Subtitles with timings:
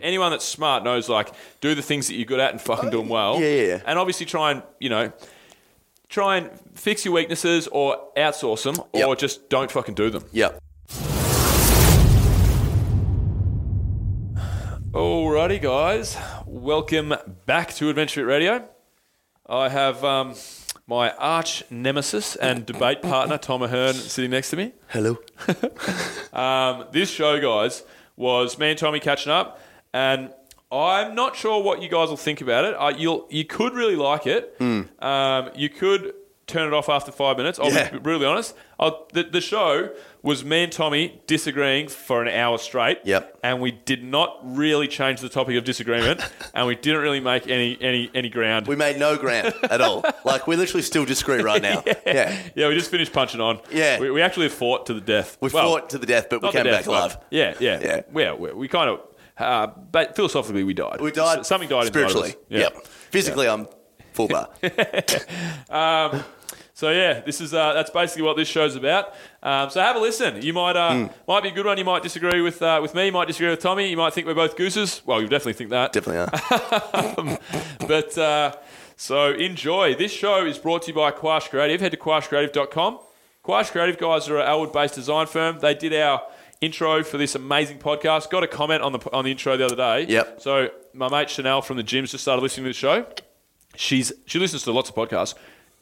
[0.00, 2.98] Anyone that's smart knows like do the things that you're good at and fucking do
[2.98, 3.38] them well.
[3.40, 3.80] Yeah, yeah.
[3.84, 5.12] And obviously try and you know
[6.08, 9.18] try and fix your weaknesses or outsource them or Yep.
[9.18, 10.24] just don't fucking do them.
[10.32, 10.58] Yep.
[14.92, 16.16] Alrighty, guys,
[16.46, 17.14] welcome
[17.46, 18.68] back to Adventure Radio.
[19.46, 20.34] I have um,
[20.86, 24.72] my arch nemesis and debate partner Tom Ahern sitting next to me.
[24.88, 25.18] Hello.
[26.32, 27.82] Um, this show, guys,
[28.16, 29.60] was me and Tommy catching up,
[29.92, 30.30] and
[30.70, 32.74] I'm not sure what you guys will think about it.
[32.74, 34.56] Uh, you'll you could really like it.
[34.60, 36.14] Um, you could
[36.46, 37.58] turn it off after five minutes.
[37.58, 37.90] I'll Yeah.
[37.90, 38.54] be really honest.
[38.78, 39.90] I'll, the, the show
[40.22, 42.98] was me and Tommy disagreeing for an hour straight.
[43.04, 43.38] Yep.
[43.44, 46.20] And we did not really change the topic of disagreement,
[46.54, 48.66] and we didn't really make any any any ground.
[48.66, 50.04] We made no ground at all.
[50.24, 51.82] Like we literally still disagree right now.
[52.06, 52.36] yeah.
[52.54, 53.60] yeah, we just finished punching on.
[53.70, 53.98] Yeah.
[54.00, 55.36] we, we actually fought to the death.
[55.40, 57.16] We Well, fought to the death, but we not the came death, back but- alive.
[57.30, 58.00] Yeah, yeah, Yeah.
[58.14, 58.32] yeah.
[58.34, 59.00] We, we kind of,
[59.42, 61.00] uh, but philosophically, we died.
[61.00, 62.30] We died S- Something died spiritually.
[62.30, 62.72] Inside of us.
[62.74, 62.78] Yeah.
[62.78, 62.86] Yep.
[62.86, 63.66] Physically, I'm
[64.12, 64.48] full bar.
[66.74, 69.12] So yeah, this is uh, that's basically what this show's about.
[69.42, 70.42] Um, so have a listen.
[70.42, 71.06] You might uh, Hmm.
[71.28, 71.78] might be a good one.
[71.78, 73.06] You might disagree with uh, with me.
[73.06, 73.88] You might disagree with Tommy.
[73.88, 75.00] You might think we're both gooses.
[75.06, 75.92] Well, you definitely think that.
[75.92, 77.38] Definitely are.
[77.86, 78.56] But uh,
[78.96, 79.94] so enjoy.
[79.94, 81.80] This show is brought to you by Quarsh Creative.
[81.80, 82.98] Head to quarshcreative.com.
[83.44, 85.58] Quarsh Creative guys are an Elwood-based design firm.
[85.60, 86.22] They did our
[86.62, 88.30] intro for this amazing podcast.
[88.30, 90.06] Got a comment on the on the intro the other day.
[90.08, 90.40] Yep.
[90.40, 93.06] So my mate Chanel from the gym's just started listening to the show.
[93.76, 95.34] She's she listens to lots of podcasts.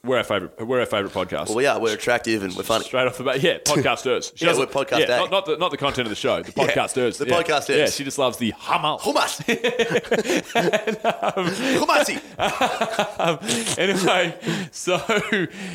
[0.03, 0.67] We're our favorite.
[0.67, 1.49] We're our favorite podcast.
[1.49, 1.79] Well, we are.
[1.79, 2.85] We're attractive and we're funny.
[2.85, 4.33] Straight off the bat, yeah, podcasters.
[4.35, 6.43] She Yeah, we're podcast yeah, not, not the not the content of the show.
[6.43, 7.19] The Yeah, podcasters.
[7.19, 7.43] the yeah.
[7.43, 7.77] podcasters.
[7.77, 8.97] Yeah, she just loves the hummer.
[8.99, 9.43] Hummus.
[11.77, 12.21] Humasi.
[13.21, 13.39] Um, um,
[13.77, 14.35] anyway,
[14.71, 14.99] so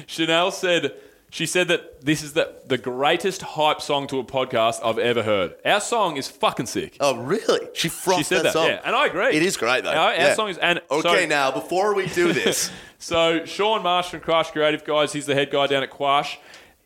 [0.07, 0.93] Chanel said
[1.35, 5.21] she said that this is the, the greatest hype song to a podcast I've ever
[5.21, 5.53] heard.
[5.65, 6.95] Our song is fucking sick.
[7.01, 7.67] Oh, really?
[7.73, 8.67] She frothed she said that, song.
[8.67, 9.35] yeah, and I agree.
[9.35, 9.89] It is great though.
[9.91, 10.33] Our, our Yeah.
[10.33, 14.53] song is and Okay, so, now before we do this, So Sean Marsh from Quarsh
[14.53, 16.37] Creative guys, he's the head guy down at Quarsh.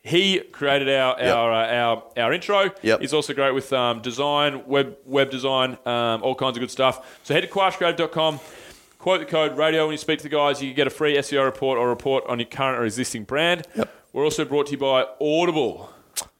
[0.02, 1.34] He created our Yep.
[1.36, 2.72] our, uh, our our intro.
[2.82, 3.02] Yep.
[3.02, 7.20] He's also great with um, design, web web design, um, all kinds of good stuff.
[7.22, 8.40] So head to quarshcreative.com.
[8.98, 10.60] Quote the code radio when you speak to the guys.
[10.60, 13.66] You can get a free SEO report or report on your current or existing brand.
[13.76, 13.94] Yep.
[14.12, 15.88] We're also brought to you by Audible.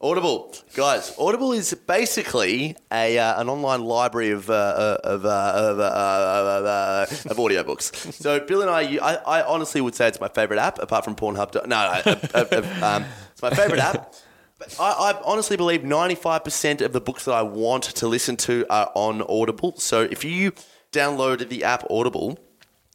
[0.00, 1.14] Audible, guys.
[1.18, 7.06] Audible is basically a uh, an online library of uh, uh, of, uh, of, uh,
[7.30, 8.12] of, audiobooks.
[8.20, 11.04] So Bill and I, you- I, I honestly would say it's my favorite app, apart
[11.04, 11.54] from Pornhub.
[11.66, 14.14] No, no, um, it's my favorite app.
[14.58, 18.66] But I, I honestly believe 95% of the books that I want to listen to
[18.68, 19.74] are on Audible.
[19.78, 20.52] So if you
[20.92, 22.38] download the app Audible,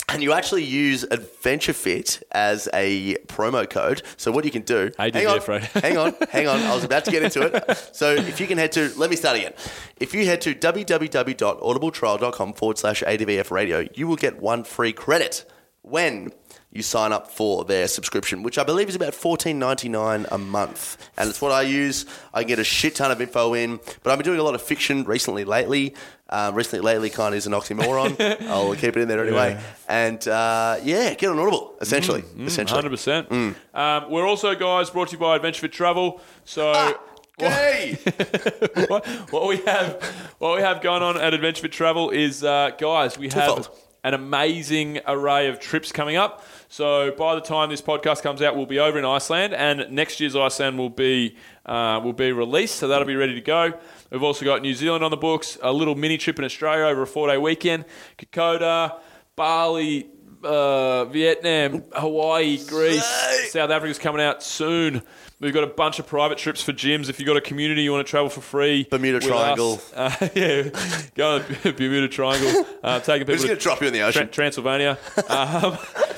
[0.10, 4.02] and you actually use Adventure Fit as a promo code.
[4.18, 4.90] So what you can do?
[4.90, 5.42] Do hang on,
[5.74, 6.60] hang on, hang on.
[6.62, 7.90] I was about to get into it.
[7.94, 9.54] So if you can head to, let me start again.
[9.98, 15.50] If you head to www.audibletrial.com forward slash ADVF radio, you will get one free credit
[15.82, 16.32] when
[16.72, 20.38] you sign up for their subscription, which I believe is about fourteen ninety nine a
[20.38, 22.06] month, and it's what I use.
[22.34, 24.62] I get a shit ton of info in, but I've been doing a lot of
[24.62, 25.46] fiction recently.
[25.46, 25.96] Lately,
[26.30, 28.42] um, recently, lately kind of is an oxymoron.
[28.48, 31.76] I'll keep it in there anyway, and uh, yeah, get on Audible.
[31.82, 32.76] Essentially, essentially.
[32.78, 33.32] Hundred percent.
[33.32, 36.22] Um, we're also guys brought to you by Adventure Fit Travel.
[36.44, 36.98] So.
[37.38, 37.98] Hey,
[38.88, 40.02] what, what we have,
[40.40, 43.70] what we have going on at Adventure Fit Travel is, uh, guys, we have Twofold.
[44.06, 46.46] an amazing array of trips coming up.
[46.70, 50.22] So by the time this podcast comes out, we'll be over in Iceland, and next
[50.22, 51.36] year's Iceland will be
[51.66, 52.76] uh, will be released.
[52.76, 53.74] So that'll be ready to go.
[54.16, 57.02] We've also got New Zealand on the books, a little mini trip in Australia over
[57.02, 57.84] a four day weekend,
[58.18, 58.98] Kokoda,
[59.36, 60.08] Bali.
[60.42, 63.04] Uh, Vietnam, Hawaii, Greece.
[63.50, 65.02] South Africa's coming out soon.
[65.40, 67.10] We've got a bunch of private trips for gyms.
[67.10, 69.82] If you've got a community you want to travel for free, Bermuda Triangle.
[69.96, 70.70] uh, yeah,
[71.16, 72.64] go to Bermuda Triangle.
[72.84, 74.30] Uh, taking we're people just gonna drop you in the Tra- ocean.
[74.30, 75.00] Transylvania.
[75.28, 75.78] Um,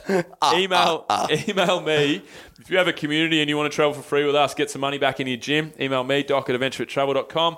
[0.53, 1.05] email
[1.47, 2.21] email me
[2.59, 4.53] if you have a community and you want to travel for free with us.
[4.53, 5.73] Get some money back in your gym.
[5.79, 7.57] Email me doc at adventuretravel.com.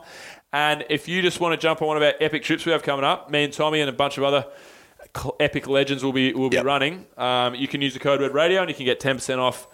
[0.51, 2.81] And if you just want to jump on one of our epic trips we have
[2.83, 4.45] coming up, me and Tommy and a bunch of other
[5.39, 6.65] epic legends will be will be Yep.
[6.65, 7.06] running.
[7.18, 9.68] Um, you can use the code Red Radio and you can get ten percent off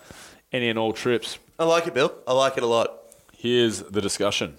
[0.52, 1.40] any and all trips.
[1.58, 2.14] I like it, Bill.
[2.28, 2.92] I like it a lot.
[3.38, 4.58] Here's the discussion.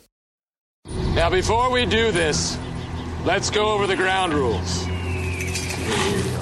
[1.15, 2.57] Now, before we do this,
[3.25, 4.87] let's go over the ground rules.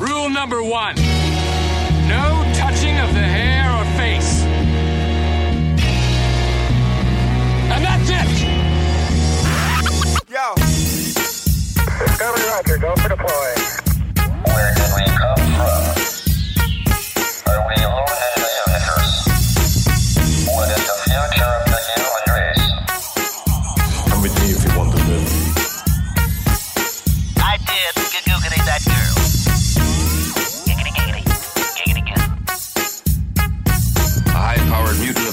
[0.00, 0.96] Rule number one
[2.08, 4.42] no touching of the hair or face.
[7.72, 8.28] And that's it!
[10.28, 10.54] Yo.
[12.04, 13.54] Discovery Roger, go for deploy.
[14.52, 15.82] Where did we come from?
[17.46, 18.33] Are we alone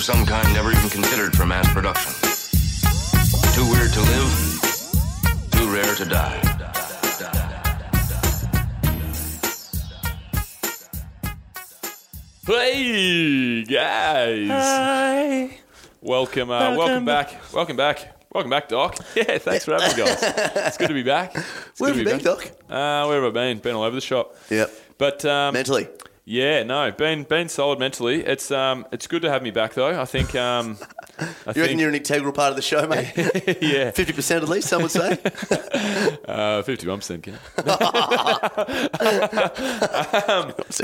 [0.01, 2.11] of some kind never even considered for mass production.
[3.53, 6.39] Too weird to live, too rare to die.
[12.47, 14.47] Hey guys!
[14.49, 15.59] Hi.
[16.01, 18.97] Welcome, uh, welcome, welcome back, welcome back, welcome back, Doc.
[19.15, 20.17] Yeah, thanks for having me, guys.
[20.21, 21.35] It's good to be back.
[21.35, 22.23] It's Where have you be been, back.
[22.23, 22.51] Doc?
[22.67, 23.59] Uh, where have I been?
[23.59, 24.35] Been all over the shop.
[24.49, 24.71] Yep.
[24.97, 25.87] But um, mentally,
[26.31, 28.23] yeah, no, been been solid mentally.
[28.25, 29.99] It's um, it's good to have me back though.
[29.99, 30.77] I think um,
[31.19, 33.11] I You reckon think you're an integral part of the show, mate?
[33.61, 35.17] yeah, 50% at least, some would say.
[36.25, 37.27] uh, fifty one percent.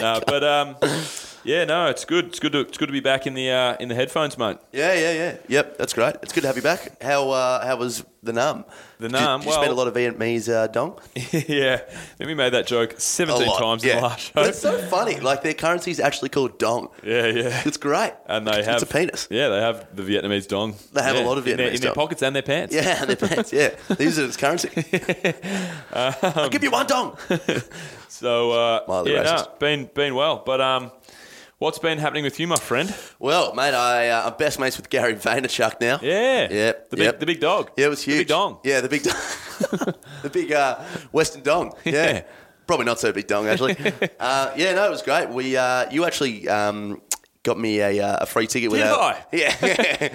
[0.03, 0.75] Uh, but um,
[1.47, 2.25] yeah, no, it's good.
[2.25, 4.57] It's good to it's good to be back in the uh, in the headphones, mate.
[4.73, 5.37] Yeah, yeah, yeah.
[5.47, 6.15] Yep, that's great.
[6.21, 7.01] It's good to have you back.
[7.01, 8.65] How uh, how was the num?
[8.99, 10.99] The Did- num, Did, you spend a lot of Vietnamese uh, dong?
[11.15, 13.91] yeah, I think we made that joke seventeen times yeah.
[13.91, 14.41] in the last show.
[14.41, 15.21] It's so funny.
[15.21, 16.89] Like their currency is actually called dong.
[17.01, 17.61] Yeah, yeah.
[17.65, 18.13] It's great.
[18.27, 19.29] And they have it's a penis.
[19.31, 20.75] Yeah, they have the Vietnamese dong.
[20.91, 22.75] They have a lot of in their, Vietnamese in their pockets and their pants.
[22.75, 23.53] Yeah, and their pants.
[23.53, 24.69] Yeah, they use it as currency.
[25.93, 27.17] I'll give you one dong.
[28.09, 30.41] So uh, yeah, no, been been well.
[30.45, 30.91] But um,
[31.59, 32.93] what's been happening with you, my friend?
[33.19, 35.99] Well, mate, I, uh, I'm best mates with Gary Vaynerchuk now.
[36.01, 37.19] Yeah, Yep, the big yep.
[37.19, 37.71] the big dog.
[37.77, 38.19] Yeah, it was The huge.
[38.21, 38.59] big dong.
[38.63, 39.15] Yeah, the big dong.
[40.21, 40.79] the big uh,
[41.11, 41.73] Western dong.
[41.85, 41.91] Yeah.
[41.93, 42.21] Yeah.
[42.67, 43.77] Probably not so big dong, actually.
[44.19, 45.29] uh, yeah, no, it was great.
[45.29, 47.01] We, uh, You actually um,
[47.43, 49.13] got me a, uh, a free ticket with Did our...
[49.13, 49.25] I?
[49.31, 49.51] Yeah.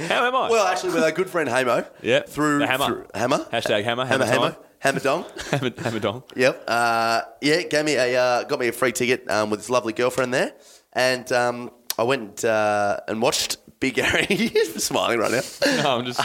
[0.09, 0.51] How am I?
[0.51, 1.87] Well, actually, with our good friend Hamo.
[2.03, 2.21] Yeah.
[2.25, 2.59] Through...
[2.59, 2.85] The hammer.
[2.85, 3.39] through- hammer?
[3.51, 4.51] Hashtag hammer, Hammer, hammer hammer.
[4.51, 4.63] time.
[4.81, 5.25] Hammer dong.
[5.51, 6.23] Hammer, hammer dong.
[6.37, 6.65] Yep.
[6.69, 9.93] Uh, yeah, gave me a uh, got me a free ticket um, with his lovely
[9.95, 10.53] girlfriend there,
[10.93, 14.27] and um, I went uh, and watched Big Gary.
[14.29, 15.41] He's smiling right now.
[15.83, 16.19] No, I'm just,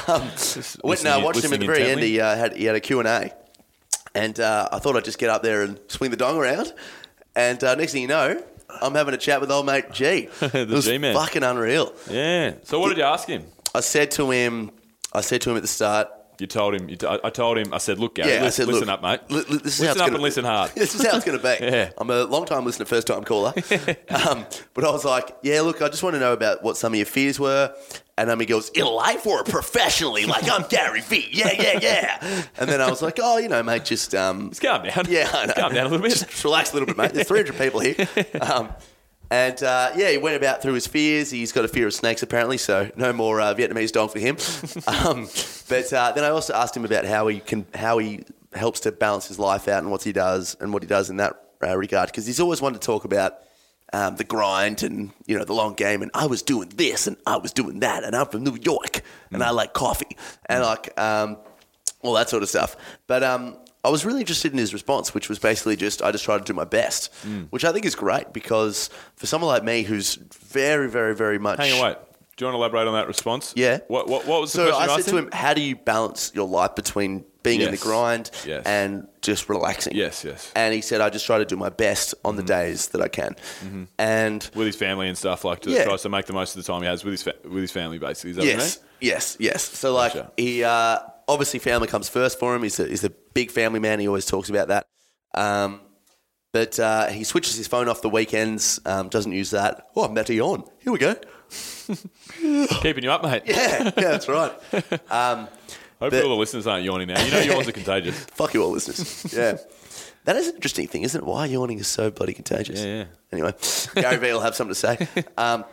[0.53, 2.01] just I went and uh, watched him at the very end.
[2.01, 3.31] He uh, had he had a Q and A,
[4.13, 6.73] and uh, I thought I'd just get up there and swing the dong around.
[7.35, 8.43] And uh, next thing you know,
[8.81, 10.29] I'm having a chat with old mate G.
[10.39, 11.13] The it was G-man.
[11.15, 11.93] fucking unreal.
[12.09, 12.55] Yeah.
[12.63, 13.45] So what did you ask him?
[13.75, 14.71] I said to him,
[15.13, 16.87] I said to him at the start, You told him.
[16.89, 17.73] You t- I told him.
[17.73, 19.19] I said, "Look, Gary, Yeah, I listen, said, listen look, up, mate.
[19.29, 21.15] li- li- this is how listen it's up gonna- and listen hard." This is how
[21.17, 21.65] it's going to be.
[21.65, 21.89] Yeah.
[21.97, 23.53] I'm a long time listener, first time caller.
[24.09, 26.93] um, but I was like, yeah, look, I just want to know about what some
[26.93, 27.73] of your fears were.
[28.19, 30.25] And then he goes, in life or professionally?
[30.25, 31.27] Like, I'm Gary V.
[31.31, 32.43] Yeah, yeah, yeah.
[32.57, 34.15] And then I was like, oh, you know, mate, just.
[34.15, 35.05] Um, Just calm down.
[35.09, 35.53] yeah, I know.
[35.53, 36.11] Calm down a little bit.
[36.17, 37.13] Just relax a little bit, mate.
[37.13, 38.07] There's 300 people here.
[38.41, 38.69] Um,
[39.29, 41.31] and uh, yeah, he went about through his fears.
[41.31, 44.37] He's got a fear of snakes, apparently, so no more uh, Vietnamese dog for him.
[44.87, 45.27] Um,
[45.69, 48.91] but uh, then I also asked him about how he can, how he helps to
[48.91, 51.75] balance his life out and what he does and what he does in that uh,
[51.77, 53.39] regard, because he's always wanted to talk about
[53.93, 56.01] um, the grind and you know the long game.
[56.01, 59.01] And I was doing this and I was doing that, and I'm from New York
[59.31, 61.37] and I like coffee and like um,
[62.01, 62.75] all that sort of stuff.
[63.07, 66.23] But um, I was really interested in his response, which was basically just I just
[66.25, 67.47] try to do my best, Mm.
[67.49, 71.59] which I think is great because for someone like me who's very, very, very much.
[71.59, 71.97] Hang on, wait.
[72.35, 73.51] Do you want to elaborate on that response?
[73.55, 73.79] Yeah.
[73.87, 75.61] What What, what was the So question I you said asked to him, "How do
[75.61, 78.63] you balance your life between being in the grind Yes.
[78.67, 80.51] and just relaxing?" Yes, yes.
[80.55, 82.37] And he said, "I just try to do my best on Mm-hmm.
[82.45, 83.35] the days that I can."
[83.97, 85.85] And With his family and stuff, like to Yeah.
[85.85, 87.71] tries to make the most of the time he has with his fa- with his
[87.71, 88.31] family, basically.
[88.31, 88.85] Is that yes, mean?
[89.01, 89.63] yes, yes.
[89.63, 90.31] So like Gotcha.
[90.37, 92.63] he uh, obviously family comes first for him.
[92.63, 93.99] He's a, he's a big family man.
[93.99, 94.87] He always talks about that.
[95.33, 95.81] Um,
[96.53, 98.79] but uh, he switches his phone off the weekends.
[98.85, 99.87] Um, doesn't use that.
[99.95, 100.63] Oh, I'm to yawn.
[100.79, 101.15] Here we go.
[102.81, 103.43] Keeping you up, mate.
[103.45, 104.51] Yeah, yeah, that's right.
[105.11, 105.47] Um,
[105.99, 107.23] Hopefully But- all the listeners aren't yawning now.
[107.23, 108.17] You know yawns are contagious.
[108.31, 109.33] fuck you all, listeners.
[109.33, 109.57] Yeah.
[110.25, 111.25] That is an interesting thing, isn't it?
[111.25, 112.79] Why yawning is so bloody contagious.
[112.83, 113.05] Yeah, yeah.
[113.31, 113.53] Anyway,
[113.95, 115.25] Gary Vee will have something to say.
[115.37, 115.65] Um,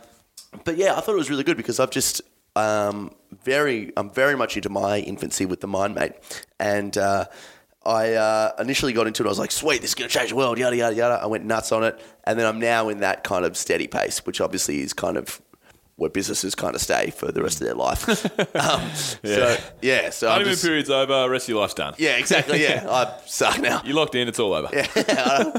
[0.63, 2.21] but yeah, I thought it was really good because I've just
[2.55, 3.11] um,
[3.43, 6.13] very, I'm very much into my infancy with the mind mate,
[6.59, 7.25] and uh,
[7.85, 9.25] I uh, initially got into it.
[9.27, 11.19] I was like, sweet, this is going to change the world, yada yada yada.
[11.21, 14.25] I went nuts on it, and then I'm now in that kind of steady pace,
[14.25, 15.41] which obviously is kind of
[15.97, 18.05] where businesses kind of stay for the rest of their life.
[18.55, 18.81] um,
[19.23, 21.29] So yeah, so I'm Honeymoon just, period's over.
[21.29, 21.93] Rest of your life's done.
[21.97, 22.61] yeah, exactly.
[22.61, 23.81] Yeah, I suck now.
[23.85, 24.27] You locked in.
[24.27, 24.69] It's all over.
[24.73, 25.53] Yeah, I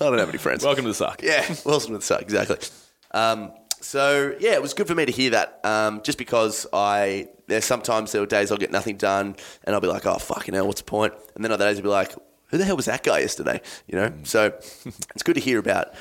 [0.00, 0.64] don't have any friends.
[0.64, 1.22] Welcome to the suck.
[1.22, 2.58] Yeah, welcome to the suck, exactly.
[3.12, 3.52] Um,
[3.86, 5.60] so yeah, it was good for me to hear that.
[5.62, 9.80] Um, just because I there's sometimes there were days I'll get nothing done and I'll
[9.80, 11.14] be like, oh fucking hell, what's the point?
[11.36, 12.12] And then other days I'll be like,
[12.48, 13.60] who the hell was that guy yesterday?
[13.86, 14.12] You know.
[14.24, 14.46] So
[14.86, 15.94] it's good to hear about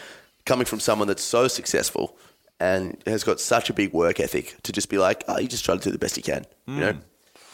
[0.45, 2.17] coming from someone that's so successful
[2.59, 5.63] and has got such a big work ethic to just be like, oh, you just
[5.63, 6.45] try to do the best you can.
[6.67, 6.97] You know.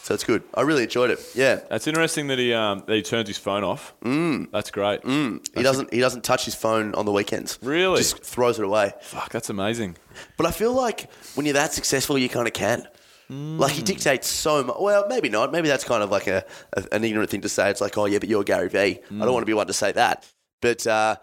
[0.02, 0.42] So it's good.
[0.52, 1.24] I really enjoyed it.
[1.34, 1.60] Yeah.
[1.70, 3.94] That's interesting that he um, that he turns his phone off.
[4.04, 4.50] Mm.
[4.50, 5.00] That's great.
[5.06, 5.94] He doesn't.
[5.94, 7.58] He doesn't touch his phone on the weekends.
[7.62, 7.98] Really?
[7.98, 8.94] just throws it away.
[9.00, 9.96] Fuck, that's amazing.
[10.36, 12.86] But I feel like when you're that successful, you kind of can.
[13.30, 14.76] Like he dictates so much.
[14.78, 15.52] Well, maybe not.
[15.52, 16.44] Maybe that's kind of like a,
[16.74, 17.70] a an ignorant thing to say.
[17.70, 18.78] It's like, oh yeah, but you're Gary Vee.
[18.78, 20.28] I don't want to be one to say that.
[20.60, 21.16] But uh,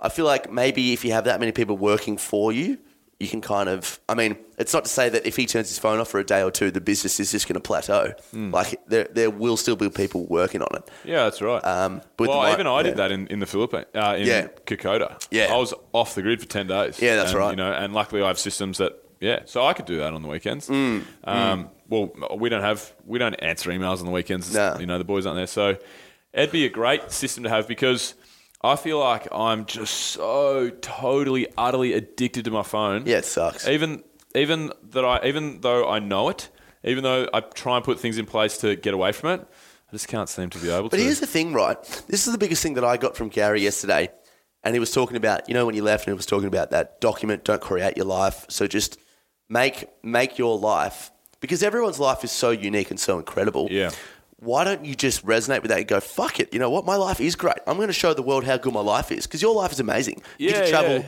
[0.00, 2.78] I feel like maybe if you have that many people working for you,
[3.18, 3.98] you can kind of.
[4.08, 6.24] I mean, it's not to say that if he turns his phone off for a
[6.24, 8.12] day or two, the business is just going to plateau.
[8.30, 8.50] Hmm.
[8.50, 10.90] Like there, there will still be people working on it.
[11.04, 11.64] Yeah, that's right.
[11.64, 14.48] Um, well, the even I did that in, in the Philippines, uh, in Yeah.
[14.66, 15.18] Kokoda.
[15.30, 15.52] Yeah.
[15.52, 17.00] I was off the grid for 10 days.
[17.00, 17.50] Yeah, that's And, right.
[17.50, 20.20] You know, and luckily I have systems that, yeah, so I could do that on
[20.22, 20.68] the weekends.
[20.68, 24.52] Mm, Um, Well, we don't have, we don't answer emails on the weekends.
[24.52, 24.76] No.
[24.78, 25.46] You know, the boys aren't there.
[25.46, 25.78] So
[26.34, 28.14] it'd be a great system to have because
[28.62, 33.04] I feel like I'm just so totally, utterly addicted to my phone.
[33.06, 33.68] Yeah, it sucks.
[33.68, 34.02] Even
[34.34, 36.48] even that I even though I know it,
[36.84, 39.48] even though I try and put things in place to get away from it,
[39.88, 40.96] I just can't seem to be able But to.
[40.96, 41.82] But here's the thing, right?
[42.08, 44.10] This is the biggest thing that I got from Gary yesterday.
[44.64, 46.70] And he was talking about, you know, when you left and he was talking about
[46.72, 48.46] that document, don't create your life.
[48.48, 48.98] So just
[49.48, 53.68] make make your life because everyone's life is so unique and so incredible.
[53.70, 53.90] Yeah.
[54.38, 56.84] Why don't you just resonate with that and go, fuck it, you know what?
[56.84, 57.56] My life is great.
[57.66, 59.80] I'm going to show the world how good my life is because your life is
[59.80, 60.20] amazing.
[60.38, 61.06] you Yeah, can travel yeah.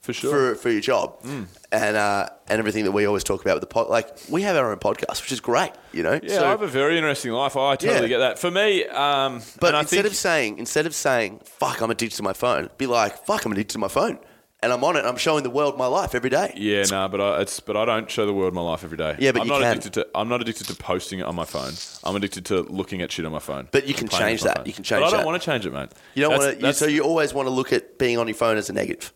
[0.00, 0.32] For sure.
[0.32, 0.56] Mm.
[0.56, 3.68] for, for your job and uh, and everything that we always talk about with the
[3.68, 3.88] pod.
[3.88, 6.20] Like, we have our own podcast, which is great, you know?
[6.22, 7.56] Yeah, I have a very interesting life.
[7.56, 8.06] I totally Yeah.
[8.08, 8.38] get that.
[8.38, 11.90] For me, um, But and I instead think, of saying instead of saying "fuck," I'm
[11.90, 14.18] addicted to my phone, be like "fuck," I'm addicted to my phone,
[14.64, 15.04] and I'm on it.
[15.04, 16.52] I'm showing the world my life every day.
[16.56, 19.14] yeah, no, but I, it's but I don't show the world my life every day.
[19.20, 19.70] Yeah, but I'm you not can.
[19.70, 20.06] addicted to.
[20.14, 21.74] I'm not addicted to posting it on my phone.
[22.02, 23.68] I'm addicted to looking at shit on my phone.
[23.70, 24.66] But you can change that.
[24.66, 25.26] You can change But I don't that.
[25.26, 25.90] want to change it, mate.
[26.14, 26.72] You don't want to.
[26.74, 29.12] So you always want to look at being on your phone as a negative.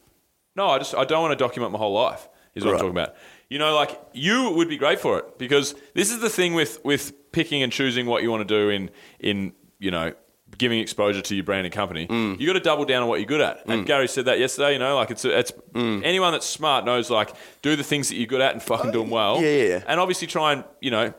[0.55, 2.29] No, I just I don't want to document my whole life.
[2.55, 2.81] Is what Right.
[2.81, 3.15] I'm talking about.
[3.51, 6.85] You know, like you would be great for it because this is the thing with
[6.85, 8.91] with picking and choosing what you want to do in
[9.21, 10.13] in you know
[10.57, 12.07] giving exposure to your brand and company.
[12.07, 12.41] Mm.
[12.41, 13.65] You got to double down on what you're good at.
[13.67, 14.73] And Gary said that yesterday.
[14.73, 16.03] You know, like it's it's Mm.
[16.05, 17.31] anyone that's smart knows like
[17.63, 19.37] do the things that you're good at and fucking do them well.
[19.37, 19.83] Oh, yeah, yeah, yeah.
[19.87, 21.13] And obviously try and you know.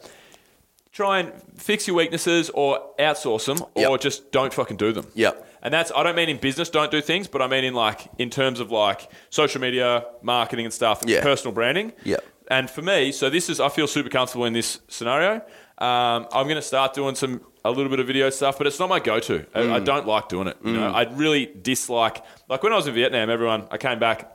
[0.92, 4.02] Try and fix your weaknesses or outsource them or Yep.
[4.02, 5.06] just don't fucking do them.
[5.14, 5.48] Yep.
[5.62, 8.10] And that's I don't mean in business don't do things, but I mean in like
[8.18, 11.22] in terms of like social media, marketing and stuff, Yeah.
[11.22, 11.94] personal branding.
[12.04, 12.18] Yeah.
[12.50, 15.36] And for me, so this is I feel super comfortable in this scenario.
[15.78, 18.80] Um, I'm going to start doing some a little bit of video stuff, but it's
[18.80, 19.46] not my go-to.
[19.54, 19.72] I, Mm.
[19.74, 20.58] I don't like doing it.
[20.64, 23.30] You know, I really dislike like when I was in Vietnam.
[23.30, 24.32] Everyone, I came back,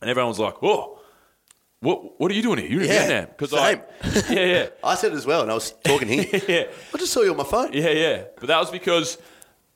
[0.00, 0.98] and everyone was like, "Oh,
[1.80, 2.68] what what are you doing here?
[2.68, 3.54] You're in Yeah, Vietnam?" Because.
[3.54, 3.70] I,
[4.30, 4.66] yeah, yeah.
[4.84, 6.26] I said it as well, and I was talking here.
[6.48, 6.64] Yeah.
[6.94, 7.72] I just saw you on my phone.
[7.72, 8.24] Yeah, yeah.
[8.38, 9.18] But that was because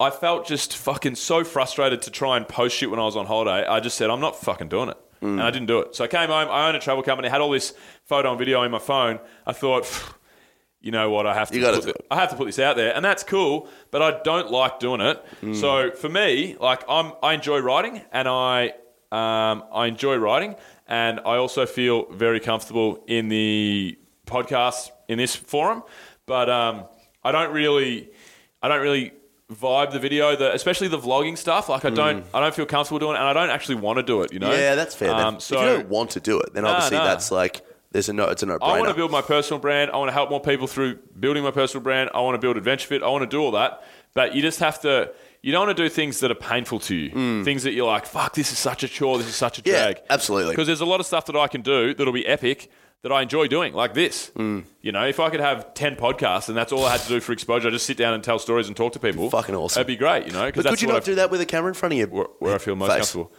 [0.00, 3.26] I felt just fucking so frustrated to try and post shit when I was on
[3.26, 3.66] holiday.
[3.66, 4.96] I just said, I'm not fucking doing it.
[5.22, 5.94] And I didn't do it.
[5.96, 7.72] So I came home, I own a travel company, had all this
[8.04, 9.18] photo and video in my phone.
[9.46, 10.14] I thought, "Phew,
[10.84, 12.04] you know what, I have to You gotta put do.
[12.10, 12.94] I have to put this out there.
[12.94, 15.24] And that's cool, but I don't like doing it.
[15.54, 18.74] So for me, like I'm I enjoy writing and I
[19.10, 25.34] um, I enjoy writing and I also feel very comfortable in the podcast in this
[25.34, 25.84] forum.
[26.26, 26.84] But um,
[27.22, 28.10] I don't really
[28.62, 29.12] I don't really
[29.50, 31.70] vibe the video, the, especially the vlogging stuff.
[31.70, 34.02] Like I don't I don't feel comfortable doing it and I don't actually want to
[34.02, 34.52] do it, you know?
[34.52, 35.14] Yeah, that's fair.
[35.14, 37.62] Um, if so you don't want to do it, then obviously that's like
[37.94, 38.24] there's a no.
[38.28, 38.58] It's a no-brainer.
[38.62, 39.90] I want to build my personal brand.
[39.90, 42.10] I want to help more people through building my personal brand.
[42.12, 43.02] I want to build Adventure Fit.
[43.02, 43.82] I want to do all that.
[44.12, 45.10] But you just have to,
[45.42, 47.42] you don't want to do things that are painful to you.
[47.44, 49.18] Things that you're like, fuck, this is such a chore.
[49.18, 49.66] This is such a Mm.
[49.66, 50.02] Yeah, drag.
[50.10, 50.52] absolutely.
[50.52, 52.70] Because there's a lot of stuff that I can do that'll be epic
[53.02, 54.30] that I enjoy doing, like this.
[54.36, 54.64] Mm.
[54.80, 57.20] You know, if I could have 10 podcasts and that's all I had to do
[57.20, 59.28] for exposure, I just sit down and tell stories and talk to people.
[59.30, 59.78] Fucking awesome.
[59.80, 60.50] That'd be great, you know?
[60.52, 61.98] But that's could you what not I've- do that with a camera in front of
[61.98, 62.06] you?
[62.06, 62.98] where, where I feel most face?
[63.12, 63.32] comfortable.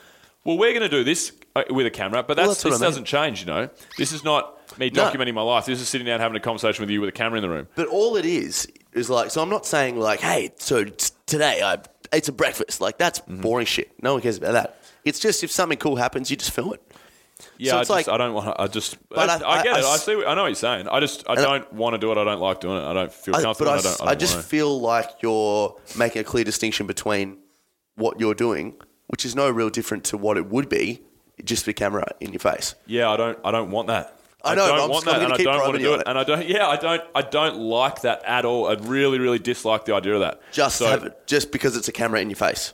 [0.45, 2.71] Well, we're going to do this uh, with a camera, but Well, that's, that's what
[2.71, 2.89] this I mean.
[2.91, 3.39] doesn't change.
[3.41, 5.03] You know, this is not me No.
[5.09, 5.65] documenting my life.
[5.65, 7.67] This is sitting down having a conversation with you with a camera in the room.
[7.75, 11.61] But all it is is like, so I'm not saying like, hey, so t- today
[11.63, 11.79] I
[12.13, 12.79] ate some breakfast.
[12.79, 13.41] Like that's Mm-hmm.
[13.41, 13.91] boring shit.
[14.03, 14.79] No one cares about that.
[15.03, 16.81] It's just if something cool happens, you just film it.
[17.57, 18.47] Yeah, So I it's just, like- I don't want.
[18.55, 18.97] to I just.
[19.09, 19.85] But I, I- I get I- it.
[19.85, 20.15] I see.
[20.15, 20.87] What, I know what you're saying.
[20.87, 21.27] I just.
[21.29, 22.17] I don't want to do it.
[22.17, 22.85] I don't like doing it.
[22.85, 23.71] I don't feel I, but comfortable.
[23.71, 24.01] I, I, don't.
[24.01, 24.43] I, I don't just wanna.
[24.43, 27.37] feel like you're making a clear distinction between
[27.95, 28.75] what you're doing,
[29.07, 31.01] which is no real different to what it would be,
[31.43, 32.75] just with camera in your face.
[32.85, 33.37] Yeah, I don't.
[33.43, 34.19] I don't want that.
[34.43, 36.01] I know, don't I'm want just- that, and I keep don't want to do it.
[36.01, 36.07] it.
[36.07, 36.47] And I don't.
[36.47, 37.01] Yeah, I don't.
[37.15, 38.67] I don't like that at all.
[38.67, 40.41] I really, really dislike the idea of that.
[40.51, 42.73] Just So- have it, just because it's a camera in your face.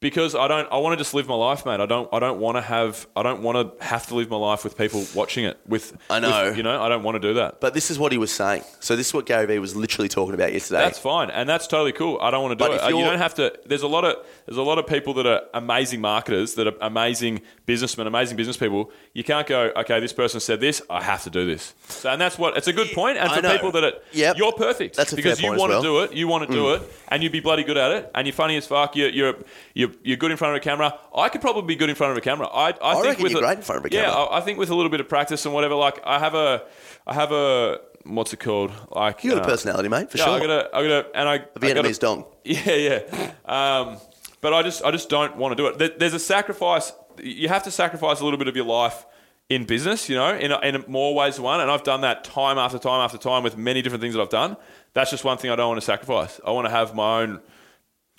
[0.00, 0.70] Because I don't.
[0.70, 1.80] I want to just live my life, mate.
[1.80, 2.08] I don't.
[2.12, 3.06] I don't want to have.
[3.16, 5.58] I don't want to have to live my life with people watching it.
[5.66, 6.44] With I know.
[6.48, 7.60] with- you know, I don't want to do that.
[7.60, 8.62] But this is what he was saying.
[8.80, 10.80] So this is what Gary Vee was literally talking about yesterday.
[10.80, 12.18] That's fine, and that's totally cool.
[12.20, 12.82] I don't want to do But it.
[12.84, 13.58] Uh, You don't have to.
[13.64, 16.74] There's a lot of there's a lot of people that are amazing marketers, that are
[16.82, 18.90] amazing businessmen, amazing business people.
[19.14, 21.74] You can't go, okay, this person said this, I have to do this.
[21.88, 23.16] So, and that's what it's a good point.
[23.18, 23.52] And I for know.
[23.52, 24.36] people that are, Yep.
[24.38, 25.80] you're perfect That's a because fair you point want well.
[25.80, 25.82] Mm.
[25.82, 28.10] to do it, you want to do it, and you'd be bloody good at it,
[28.14, 28.94] and you're funny as fuck.
[28.94, 29.34] You're you're
[29.74, 30.98] you're, you're good in front of a camera.
[31.14, 32.46] I could probably be good in front of a camera.
[32.46, 34.24] I I, think with you're a- great in front of a yeah, camera.
[34.24, 35.74] I, I think with a little bit of practice and whatever.
[35.74, 36.64] Like I have a
[37.06, 38.72] I have a what's it called?
[38.90, 40.34] Like you got uh, a personality, mate, for yeah, sure.
[40.34, 42.24] I gotta, I gotta, and I a Vietnamese dong.
[42.44, 43.32] Yeah, yeah.
[43.44, 43.98] Um,
[44.40, 45.78] but I just, I just don't want to do it.
[45.78, 46.92] There- There's a sacrifice.
[47.22, 49.04] You have to sacrifice a little bit of your life
[49.48, 51.60] in business, you know, in, in more ways than one.
[51.60, 54.28] And I've done that time after time after time with many different things that I've
[54.28, 54.56] done.
[54.92, 56.40] That's just one thing I don't want to sacrifice.
[56.46, 57.40] I want to have my own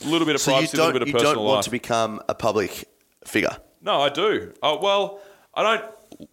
[0.05, 1.65] little bit of So privacy, a little bit of you don't want life.
[1.65, 2.85] to become a public
[3.25, 3.57] figure.
[3.81, 4.53] No, I do.
[4.61, 5.21] Oh, well,
[5.53, 5.85] I don't.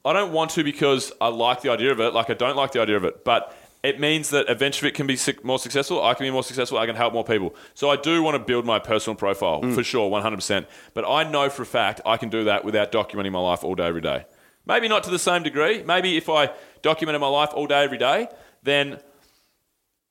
[0.05, 2.15] I don't want to because I like the idea of it.
[2.15, 5.19] Like I don't like the idea of it, but it means that AdventureFit can be
[5.43, 6.03] more successful.
[6.03, 6.79] I can be more successful.
[6.79, 7.55] I can help more people.
[7.75, 9.75] So I do want to build my personal profile Mm.
[9.75, 10.67] for sure, one hundred percent.
[10.95, 13.75] But I know for a fact I can do that without documenting my life all
[13.75, 14.25] day, every day.
[14.67, 15.83] Maybe not to the same degree.
[15.83, 18.29] Maybe if I documented my life all day, every day,
[18.63, 19.01] then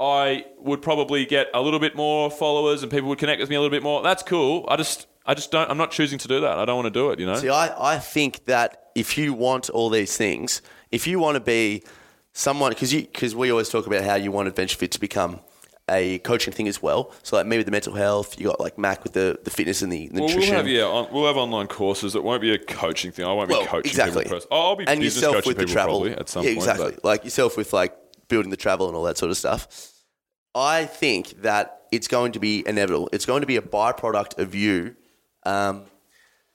[0.03, 3.55] I would probably get a little bit more followers and people would connect with me
[3.55, 4.03] a little bit more.
[4.03, 4.65] That's cool.
[4.67, 5.69] I just, I just don't.
[5.71, 6.59] I'm not choosing to do that.
[6.59, 7.19] I don't want to do it.
[7.19, 7.35] You know.
[7.35, 11.39] See, I, I think that if you want all these things, if you want to
[11.41, 11.83] be
[12.33, 15.39] someone, because you because we always talk about how you want Adventure Fit to become
[15.89, 17.11] a coaching thing as well.
[17.23, 19.91] So like maybe the mental health, you got like Mac with the, the fitness and
[19.91, 20.55] the, the Well, we'll nutrition.
[20.55, 22.15] have yeah, on, we'll have online courses.
[22.15, 23.25] It won't be a coaching thing.
[23.25, 24.23] I won't Well, be coaching exactly.
[24.23, 24.37] people.
[24.37, 24.47] First.
[24.49, 26.49] Oh, I'll be and business yourself coaching with the people travel probably at some yeah,
[26.51, 26.57] point.
[26.57, 26.91] exactly.
[26.91, 27.97] but- Like yourself with like
[28.29, 29.67] building the travel and all that sort of stuff.
[30.55, 33.09] I think that it's going to be inevitable.
[33.11, 34.95] It's going to be a byproduct of you.
[35.43, 35.83] Um,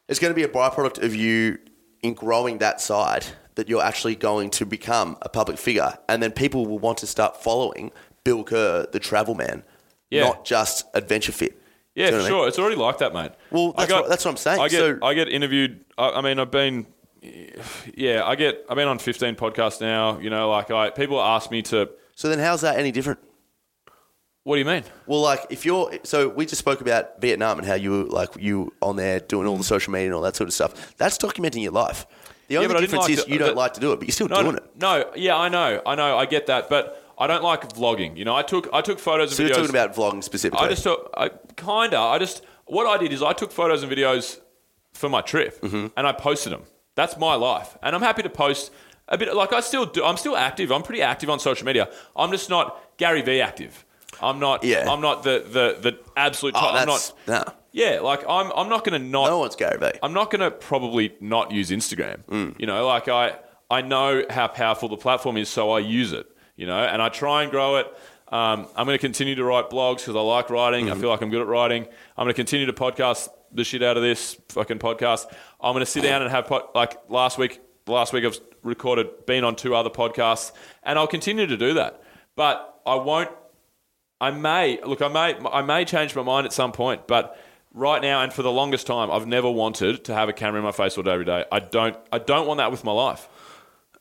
[0.08, 1.58] it's going to be a byproduct of you
[2.02, 3.24] in growing that side
[3.56, 7.06] that you're actually going to become a public figure, and then people will want to
[7.06, 7.90] start following
[8.24, 9.64] Bill Kerr, the travel man,
[10.10, 10.24] Yeah.
[10.24, 11.60] not just Adventure Fit.
[11.94, 12.38] Yeah, you know for I mean?
[12.38, 12.48] sure.
[12.48, 13.32] It's already like that, mate.
[13.50, 14.60] Well, that's what- that's what I'm saying.
[14.60, 15.84] I get, So- I get interviewed.
[15.98, 16.86] I, I mean, I've been,
[17.94, 18.64] yeah, I get.
[18.70, 20.18] I've been on 15 podcasts now.
[20.20, 21.90] You know, like I people ask me to.
[22.14, 23.18] So then, how's that any different?
[24.44, 24.84] What do you mean?
[25.06, 28.30] Well, like if you're so we just spoke about Vietnam and how you were like
[28.38, 30.96] you on there doing all the social media and all that sort of stuff.
[30.96, 32.06] That's documenting your life.
[32.48, 33.92] The only but I didn't difference like is to- you don't that- like to do
[33.92, 34.62] it, but you're still No, doing it.
[34.80, 38.16] no, yeah, I know, I know, I get that, but I don't like vlogging.
[38.16, 39.34] You know, I took I took photos.
[39.36, 39.68] So and you're videos.
[39.68, 40.64] talking about vlogging specifically.
[40.66, 43.92] I just took, I kinda, I just, what I did is I took photos and
[43.92, 44.38] videos
[44.94, 45.88] for my trip Mm-hmm.
[45.96, 46.62] and I posted them.
[46.94, 47.76] That's my life.
[47.82, 48.70] And I'm happy to post
[49.08, 50.72] a bit, like I still do, I'm still active.
[50.72, 51.88] I'm pretty active on social media.
[52.16, 53.84] I'm just not Gary V active.
[54.22, 54.90] I'm not, Yeah.
[54.90, 56.74] I'm not the, the, the absolute oh, top.
[56.74, 57.52] I'm that's not, no.
[57.72, 59.98] yeah, like I'm, I'm not going to not, No one's Gary Vee.
[60.02, 62.22] I'm not going to probably not use Instagram.
[62.24, 62.58] Mm.
[62.58, 63.36] You know, like I,
[63.70, 66.26] I know how powerful the platform is, so I use it.
[66.56, 67.86] You know, and I try and grow it.
[68.30, 70.86] Um, I'm going to continue to write blogs because I like writing.
[70.86, 70.98] Mm-hmm.
[70.98, 71.84] I feel like I'm good at writing.
[72.16, 75.26] I'm going to continue to podcast the shit out of this fucking podcast.
[75.60, 77.60] I'm going to sit down and have pod, like last week.
[77.86, 80.52] Last week I've recorded, been on two other podcasts,
[80.82, 82.02] and I'll continue to do that.
[82.36, 83.30] But I won't
[84.20, 85.02] I may look.
[85.02, 85.38] I may.
[85.48, 87.38] I may change my mind at some point, but
[87.72, 90.64] right now and for the longest time, I've never wanted to have a camera in
[90.64, 91.44] my face all day, every day.
[91.52, 91.96] I don't.
[92.12, 93.28] I don't want that with my life.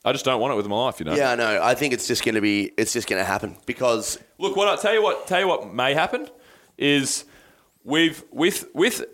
[0.04, 1.00] I just don't want it with my life.
[1.00, 1.16] You know.
[1.16, 1.62] Yeah, I know.
[1.62, 2.72] I think it's just going to be.
[2.78, 5.28] It's just going to happen because Look, what I tell you what.
[5.28, 6.28] Tell you what may happen
[6.78, 7.26] is
[7.84, 9.06] we've with with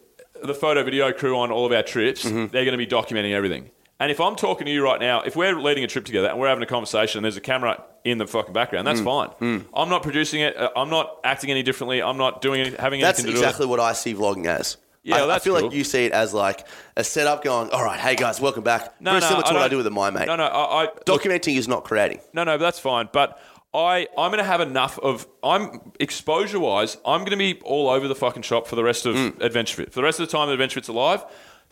[0.42, 2.24] the photo video crew on all of our trips.
[2.24, 2.52] Mm-hmm.
[2.52, 3.72] They're going to be documenting everything.
[4.04, 6.38] And if I'm talking to you right now, if we're leading a trip together and
[6.38, 8.92] we're having a conversation and there's a camera in the fucking background, Mm.
[8.92, 9.66] that's fine.
[9.74, 10.58] I'm not producing it.
[10.58, 12.02] uh, I'm not acting any differently.
[12.02, 13.48] I'm not doing any, having that's anything to do with it.
[13.48, 14.76] exactly what I see vlogging as.
[15.04, 15.64] Yeah, I, well, I feel cool.
[15.70, 17.70] like you see it as like a setup going.
[17.70, 19.00] All right, hey guys, welcome back.
[19.02, 20.28] No, Very no, similar to I what I don't- do with the my mate.
[20.28, 22.20] No, no, I, I look, Documenting is not creating.
[22.34, 23.08] no, no, but that's fine.
[23.14, 23.40] But
[23.74, 25.26] I, I'm going to have enough of.
[25.44, 26.98] I'm exposure wise.
[27.06, 29.42] I'm going to be all over the fucking shop for the rest of Mm.
[29.42, 29.94] Adventure Fit.
[29.94, 31.24] For the rest of the time that Adventure Fit's alive,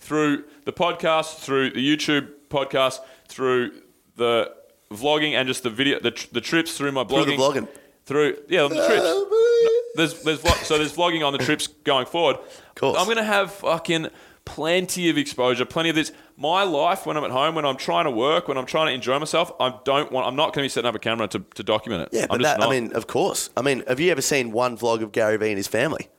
[0.01, 3.71] through the podcast, through the YouTube podcast, through
[4.17, 4.53] the
[4.91, 7.67] vlogging and just the video, the, tr- the trips through my Through the blogging, vlogging.
[8.05, 9.03] through yeah, on the trips.
[9.05, 12.37] Ah, there's there's vlog, so there's vlogging on the trips going forward.
[12.75, 12.97] Course.
[12.99, 14.07] I'm gonna have fucking
[14.45, 16.11] plenty of exposure, plenty of this.
[16.37, 18.93] My life when I'm at home, when I'm trying to work, when I'm trying to
[18.93, 20.27] enjoy myself, I don't want.
[20.27, 22.09] I'm not going to be setting up a camera to, to document it.
[22.17, 23.49] Yeah, I'm but just that, I mean, of course.
[23.55, 26.09] I mean, have you ever seen one vlog of Gary Vee and his family?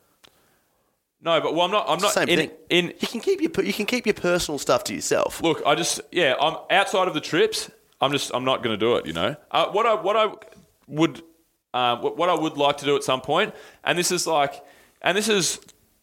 [1.25, 1.87] No, but well, I'm not.
[1.89, 2.51] I'm not Same in, thing.
[2.69, 2.87] in.
[2.99, 5.41] You can keep your you can keep your personal stuff to yourself.
[5.43, 6.35] Look, I just yeah.
[6.41, 7.71] I'm outside of the trips.
[8.01, 8.33] I'm just.
[8.35, 9.07] I'm not going to do it.
[9.07, 9.37] You know.
[9.51, 10.33] Uh, what I what I
[10.89, 11.23] would
[11.75, 13.55] um, what, what I would like to do at some point,
[13.85, 14.63] and this is like,
[15.01, 15.61] and this is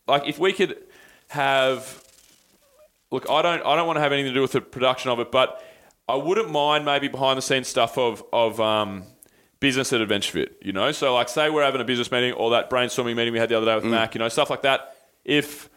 [0.08, 0.77] like if we could
[1.29, 2.03] have.
[3.12, 3.65] Look, I don't.
[3.65, 5.63] I don't want to have anything to do with the production of it, but
[6.08, 9.03] I wouldn't mind maybe behind the scenes stuff of of um,
[9.60, 10.58] business at Adventure Fit.
[10.62, 13.39] You know, so like say we're having a business meeting or that brainstorming meeting we
[13.39, 14.15] had the other day with Mac.
[14.15, 14.95] You know, stuff like that.
[15.23, 15.69] If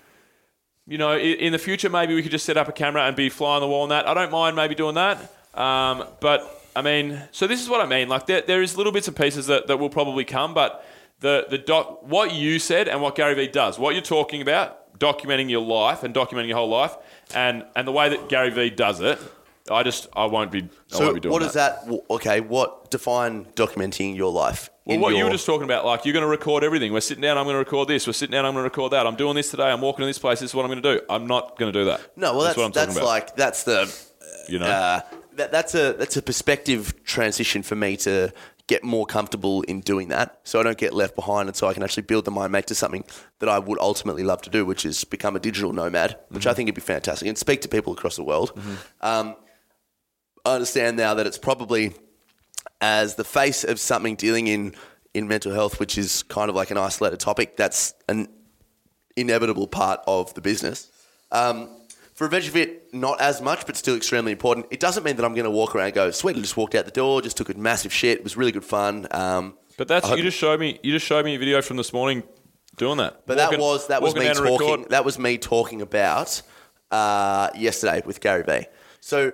[0.87, 3.29] you know, in the future, maybe we could just set up a camera and be
[3.29, 4.09] fly on the wall on that.
[4.09, 5.19] I don't mind maybe doing that.
[5.55, 8.09] Um, but I mean, so this is what I mean.
[8.09, 10.85] Like there, there is little bits and pieces that, that will probably come, but
[11.21, 14.99] the the doc, what you said and what Gary Vee does, what you're talking about,
[14.99, 16.97] documenting your life and documenting your whole life,
[17.35, 19.21] and and the way that Gary Vee does it,
[19.71, 20.63] I just I won't be.
[20.63, 21.83] I So won't be doing what is that?
[21.85, 24.71] w- Okay, what define documenting your life?
[24.85, 26.93] Well, in what you your- were just talking about, like you're going to record everything.
[26.93, 27.39] We're sitting down.
[27.39, 28.07] I'm going to record this.
[28.07, 28.45] We're sitting down.
[28.45, 29.07] I'm going to record that.
[29.07, 29.71] I'm doing this today.
[29.71, 30.41] I'm walking to this place.
[30.41, 31.05] This is what I'm going to do.
[31.09, 32.01] I'm not going to do that.
[32.17, 33.95] no, well, that's what I'm that's, talking like that's the
[34.49, 34.67] you know.
[34.67, 35.01] uh,
[35.37, 38.33] that, that's a that's a perspective transition for me to
[38.69, 41.75] get more comfortable in doing that, so I don't get left behind, and so I
[41.75, 43.05] can actually build the mind mate to something
[43.41, 46.55] that I would ultimately love to do, which is become a digital nomad, which I
[46.55, 48.59] think would be fantastic, and speak to people across the world.
[49.01, 49.35] Um,
[50.45, 51.93] I understand now that it's probably
[52.81, 54.75] as the face of something dealing in
[55.15, 57.57] in mental health, which is kind of like an isolated topic.
[57.57, 58.29] That's an
[59.15, 60.91] inevitable part of the business.
[61.31, 61.69] Um,
[62.15, 64.67] for VegFit, not as much, but still extremely important.
[64.71, 66.75] It doesn't mean that I'm going to walk around and go, sweet, I just walked
[66.75, 68.19] out the door, just took a massive shit.
[68.19, 69.07] It was really good fun.
[69.11, 70.79] Um, But that's you just showed me.
[70.83, 72.23] You just showed me a video from this morning
[72.77, 73.27] doing that.
[73.27, 74.61] But Walking- that was that was me down to record.
[74.61, 74.87] talking.
[74.89, 76.41] That was me talking about
[76.91, 78.67] uh, yesterday with Gary Vee.
[79.01, 79.33] So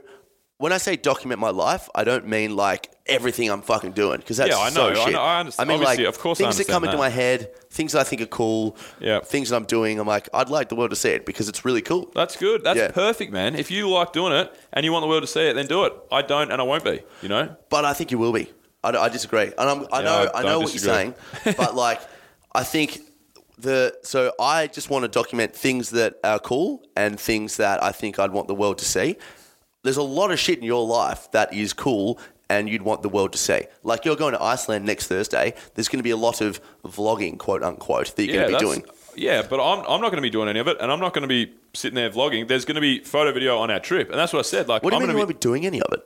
[0.59, 4.37] when I say document my life, I don't mean like everything I'm fucking doing because
[4.39, 5.13] that's Yeah, I so know, I shit.
[5.15, 5.69] know, I understand.
[5.69, 8.01] mean like Obviously, of course I things that come understand into my head, things that
[8.01, 9.21] I think are cool, Yeah.
[9.21, 9.99] things that I'm doing.
[10.01, 12.11] I'm like, I'd like the world to see it because it's really cool.
[12.15, 12.65] That's good.
[12.65, 12.91] That's Yeah.
[12.91, 13.55] perfect, man.
[13.55, 15.85] If you like doing it and you want the world to see it, then do
[15.85, 15.93] it.
[16.11, 17.01] I don't, and I won't be.
[17.23, 17.57] You know.
[17.71, 18.53] But I think you will be.
[18.83, 20.93] I, I disagree, and I'm, I Yeah, know I I, know don't what disagree.
[20.93, 22.01] you're saying, but like
[22.53, 23.01] I think
[23.59, 27.91] the so I just want to document things that are cool and things that I
[27.93, 29.17] think I'd want the world to see.
[29.83, 32.19] There's a lot of shit in your life that is cool
[32.51, 33.63] and you'd want the world to see.
[33.83, 35.55] Like you're going to Iceland next Thursday.
[35.75, 38.59] There's going to be a lot of vlogging, quote unquote, that you're Yeah, going to
[38.59, 38.85] be doing.
[39.17, 41.13] yeah, but I'm, I'm not going to be doing any of it, and I'm not
[41.13, 42.49] going to be sitting there vlogging.
[42.49, 44.67] There's going to be photo video on our trip, and that's what I said.
[44.67, 46.01] Like, What do you I'm mean you won't be doing any of it?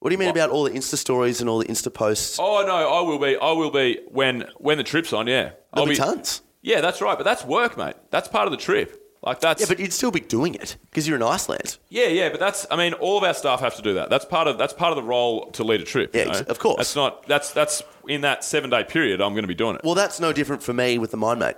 [0.00, 0.36] What do you mean What?
[0.36, 2.38] about all the Insta stories and all the Insta posts?
[2.38, 3.36] Oh no, I will be.
[3.38, 5.26] I will be when when the trip's on.
[5.26, 6.42] Yeah, There'll I'll be tons.
[6.60, 7.16] Yeah, that's right.
[7.16, 7.96] But that's work, mate.
[8.10, 9.00] That's part of the trip.
[9.24, 11.78] Like that's Yeah, but you'd still be doing it because you're in Iceland.
[11.88, 14.10] Yeah, yeah, but that's I mean, all of our staff have to do that.
[14.10, 16.14] That's part of that's part of the role to lead a trip.
[16.14, 16.40] you Yeah, know?
[16.48, 16.76] of course.
[16.76, 19.20] That's not that's that's in that seven day period.
[19.22, 19.80] I'm going to be doing it.
[19.82, 21.56] Well, that's no different for me with the mind mate.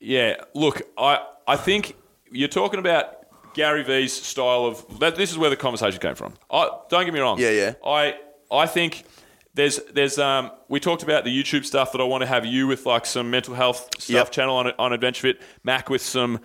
[0.00, 1.94] Yeah, look, I I think
[2.32, 3.16] you're talking about
[3.54, 5.16] Gary Vee's style of that.
[5.16, 6.34] This is where the conversation came from.
[6.50, 7.38] I, don't get me wrong.
[7.38, 7.74] Yeah, yeah.
[7.84, 8.16] I
[8.50, 9.04] I think
[9.54, 12.66] there's there's um we talked about the YouTube stuff that I want to have you
[12.66, 14.30] with like some mental health stuff Yep.
[14.32, 15.42] channel on on Adventure Fit.
[15.62, 16.40] Mac with some.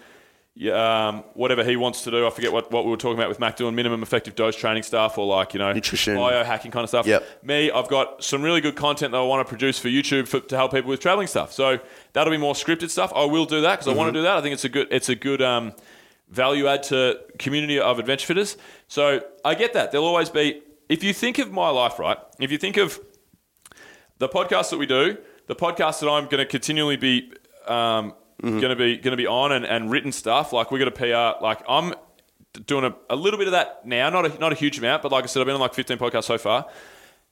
[0.57, 3.27] Yeah, Um, whatever he wants to do, I forget what, what we were talking about
[3.27, 6.15] with Mac doing minimum effective dose training stuff or like you know Nutrition.
[6.15, 7.05] biohacking kind of stuff.
[7.05, 7.43] Yep.
[7.43, 10.39] Me, I've got some really good content that I want to produce for YouTube for,
[10.39, 11.51] to help people with traveling stuff.
[11.51, 11.79] So
[12.13, 13.11] that'll be more scripted stuff.
[13.15, 14.13] I will do that because I want Mm-hmm.
[14.13, 14.37] to do that.
[14.37, 15.73] I think it's a good it's a good um,
[16.29, 18.55] value add to community of adventure fitters.
[18.87, 19.91] So I get that.
[19.91, 22.17] There'll always be if you think of my life, right?
[22.39, 22.99] If you think of
[24.19, 27.33] the podcast that we do, the podcast that I'm going to continually be
[27.67, 28.59] um, Mm-hmm.
[28.59, 30.51] going to be going to be on and, and written stuff.
[30.51, 31.43] Like we got a PR.
[31.43, 31.93] Like I'm
[32.65, 35.11] doing a, a little bit of that now, not a, not a huge amount, but
[35.11, 36.67] like I said, I've been on like 15 podcasts so far,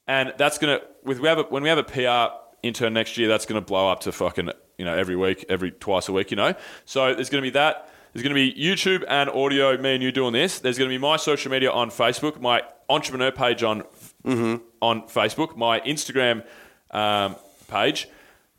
[0.08, 3.28] and that's gonna with we have a, when we have a PR intern next year,
[3.28, 6.38] that's gonna blow up to fucking you know every week, every twice a week, you
[6.38, 6.54] know.
[6.86, 7.90] So there's gonna be that.
[8.14, 10.60] There's going to be YouTube and audio, me and you doing this.
[10.60, 13.82] There's going to be my social media on Facebook, my entrepreneur page on
[14.24, 16.46] on Facebook, my Instagram
[16.92, 17.36] um,
[17.68, 18.08] page.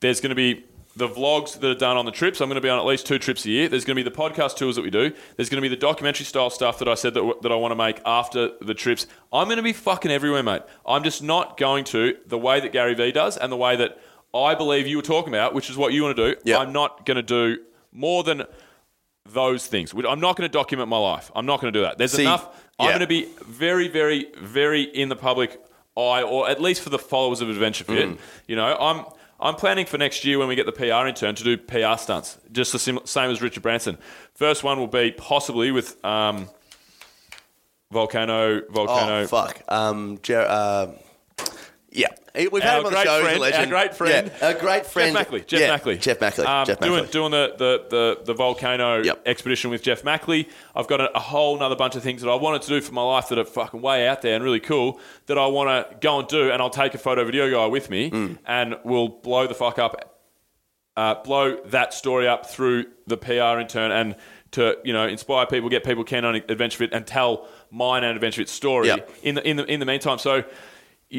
[0.00, 0.64] There's going to be
[0.96, 2.40] the vlogs that are done on the trips.
[2.40, 3.68] I'm going to be on at least two trips a year.
[3.68, 5.12] There's going to be the podcast tours that we do.
[5.36, 7.72] There's going to be the documentary style stuff that I said that, that I want
[7.72, 9.06] to make after the trips.
[9.32, 10.62] I'm going to be fucking everywhere, mate.
[10.86, 13.98] I'm just not going to the way that Gary Vee does and the way that
[14.32, 16.40] I believe you were talking about, which is what you want to do.
[16.44, 16.58] Yeah.
[16.58, 18.44] I'm not going to do more than
[19.26, 19.92] those things.
[19.94, 21.30] I'm not going to document my life.
[21.34, 21.98] I'm not going to do that.
[21.98, 22.48] There's See, enough.
[22.78, 25.60] I'm going to be very, very, very in the public
[25.96, 28.08] eye, or at least for the followers of Adventure Fit.
[28.08, 28.18] Mm.
[28.48, 29.04] You know, I'm
[29.44, 32.38] I'm planning for next year when we get the PR intern to do PR stunts,
[32.50, 33.98] just the sim- same as Richard Branson.
[34.34, 36.48] First one will be possibly with um,
[37.92, 38.62] Volcano.
[38.70, 39.20] Volcano.
[39.20, 39.60] Oh fuck.
[39.68, 40.92] Um, Jer- uh,
[41.94, 43.22] yeah, we've had Our him on the show.
[43.22, 43.62] Friend- a legend.
[43.72, 44.32] our great friend.
[44.40, 45.12] Yeah, a great friend.
[45.14, 45.40] Geoff Mackley.
[45.42, 45.96] Geoff yeah, Mackley.
[45.98, 46.44] Geoff Mackley.
[46.44, 47.12] Um, Geoff doing Mackley.
[47.12, 49.22] doing the, the, the, the volcano Yep.
[49.26, 50.48] expedition with Geoff Mackley.
[50.74, 52.92] I've got a, a whole other bunch of things that I wanted to do for
[52.92, 55.96] my life that are fucking way out there and really cool that I want to
[56.00, 56.50] go and do.
[56.50, 58.38] And I'll take a photo video guy with me Mm.
[58.44, 60.18] and we'll blow the fuck up,
[60.96, 64.16] uh, blow that story up through the PR intern and
[64.52, 68.14] to you know inspire people, get people keen on Adventure Fit, and tell mine and
[68.14, 69.10] Adventure Fit story Yep.
[69.24, 70.18] in the in the in the meantime.
[70.18, 70.44] So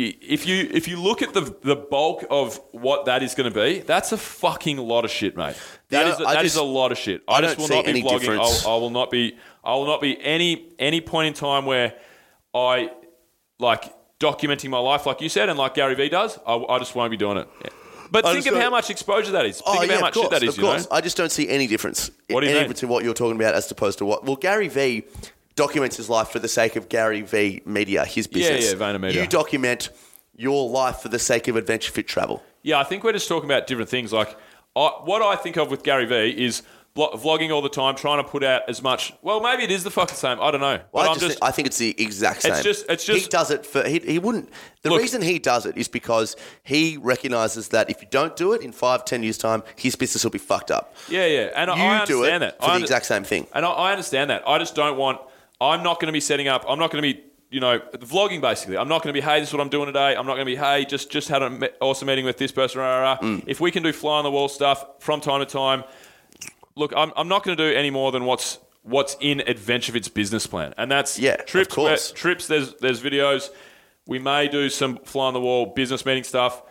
[0.03, 3.57] if you if you look at the the bulk of what that is going to
[3.59, 5.55] be, that's a fucking lot of shit, mate.
[5.89, 7.21] That Yeah, is a, that is just- a lot of shit.
[7.27, 8.37] I I, just will not be vlogging.
[8.39, 9.37] I'll, I will not be.
[9.63, 11.93] I will not be any any point in time where
[12.53, 12.91] I
[13.57, 13.83] like
[14.19, 16.37] documenting my life, like you said, and like Gary Vee does.
[16.45, 17.47] I, I just won't be doing it.
[17.63, 17.69] Yeah.
[18.11, 19.61] But I think of how much exposure that is.
[19.65, 20.57] Oh, think Oh of yeah, how much course, shit that is.
[20.57, 20.85] of You know.
[20.91, 22.11] I just don't see any difference.
[22.29, 22.63] What do you any mean?
[22.63, 24.25] difference in what you're talking about as opposed to what?
[24.25, 25.05] Well, Gary Vee
[25.55, 28.71] documents his life for the sake of Gary Vee Media, his business.
[28.71, 29.21] yeah, Vayner Media.
[29.21, 29.89] You document
[30.35, 32.43] your life for the sake of Adventure Fit Travel.
[32.61, 34.11] Yeah, I think we're just talking about different things.
[34.11, 34.35] Like
[34.75, 36.61] I, what I think of with Gary Vee is
[36.93, 39.13] blo- vlogging all the time, trying to put out as much.
[39.21, 40.41] Well, maybe it is the fucking same.
[40.41, 40.81] I don't know.
[40.91, 42.51] But I I'm just, just, think, I think it's the exact same.
[42.53, 44.49] It's just- it's he does it for he, he wouldn't.
[44.81, 48.51] The Look- reason he does it is because he recognizes that if you don't do
[48.51, 50.93] it in five, ten years time, his business will be fucked up.
[51.07, 53.05] yeah, yeah, and I- You I do understand it that for I the under- exact
[53.05, 53.47] same thing.
[53.53, 54.43] And I, I understand that.
[54.45, 55.21] I just don't want.
[55.61, 56.65] I'm not going to be setting up.
[56.67, 57.23] I'm not going to be.
[57.51, 58.75] You know, vlogging basically.
[58.75, 60.15] I'm not going to be, hey, this is what I'm doing today.
[60.15, 62.81] I'm not going to be, hey, just just had an awesome meeting with this person.
[62.81, 63.17] Rah, rah.
[63.19, 63.43] Mm.
[63.47, 65.83] If we can do fly on the wall stuff from time to time,
[66.75, 70.45] look, I'm, I'm not going to do any more than what's what's in AdventureFit's business
[70.47, 71.77] plan, and that's Yeah, of trips.
[71.77, 72.47] where- trips.
[72.47, 73.51] There's there's videos.
[74.07, 76.61] We may do some fly on the wall business meeting stuff.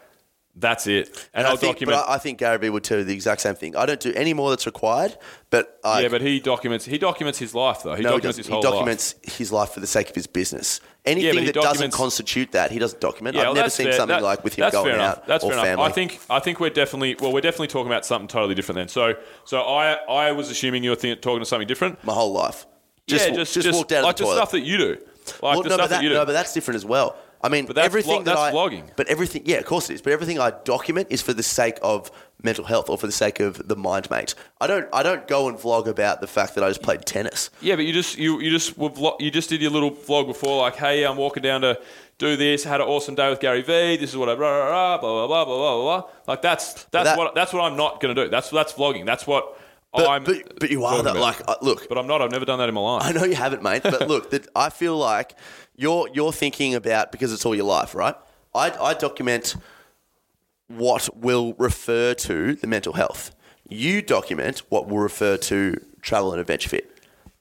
[0.57, 1.99] That's it, and, I I'll think, document.
[1.99, 3.75] But I, think Gary Vee would tell you the exact same thing.
[3.75, 5.17] I don't do any more that's required,
[5.51, 6.85] but I, yeah, but he documents.
[6.85, 7.97] He documents his life though.
[7.97, 8.45] He no, documents doesn't.
[8.45, 8.65] his whole life.
[8.65, 8.79] he life.
[8.79, 10.81] documents his life for the sake of his business.
[11.05, 13.35] Anything he that doesn't constitute that, he doesn't document.
[13.35, 13.95] Yeah, I've well, never seen fair.
[13.95, 15.73] something That- like with him going out That's or fair family.
[15.73, 15.91] enough.
[15.91, 18.89] I think I think we're definitely well, we're definitely talking about something totally different then.
[18.89, 19.15] So
[19.45, 22.03] so I I was assuming you were think, talking to something different.
[22.05, 22.67] my whole life.
[23.07, 24.37] Just, yeah, wa- just, just, walked out of like the toilet.
[24.37, 26.15] stuff that you do, like well, the no, stuff that, that you do.
[26.15, 27.17] no, but that's different as well.
[27.45, 28.89] I mean, but that's everything vlog, that I, vlogging.
[28.97, 30.03] But everything, yeah, of course it is.
[30.03, 32.11] But everything I document is for the sake of
[32.43, 34.35] mental health or for the sake of the mind mate.
[34.61, 37.51] I don't, I don't go and vlog about the fact that I just played tennis.
[37.61, 40.77] Yeah, but you just, you, you just, you just did your little vlog before, like,
[40.77, 41.79] hey, I'm walking down to
[42.19, 42.65] do this.
[42.65, 43.97] Had an awesome day with Gary V.
[43.97, 46.01] This is what I blah blah blah blah blah blah blah.
[46.01, 46.11] blah.
[46.27, 48.29] Like that's that's that, what that's what I'm not gonna do.
[48.29, 49.05] That's that's vlogging.
[49.05, 49.59] That's what
[49.95, 50.25] but, I'm.
[50.25, 51.17] but, but you are that.
[51.17, 52.21] Like, uh, look, But I'm not.
[52.21, 53.03] I've never done that in my life.
[53.05, 53.83] I know you haven't, mate.
[53.83, 55.37] But look, that I feel like
[55.77, 58.17] you're you're thinking about because it's all your life, right?
[58.55, 59.57] I, I document
[60.69, 63.35] what will refer to the mental health.
[63.69, 66.91] You document what will refer to travel and adventure fit.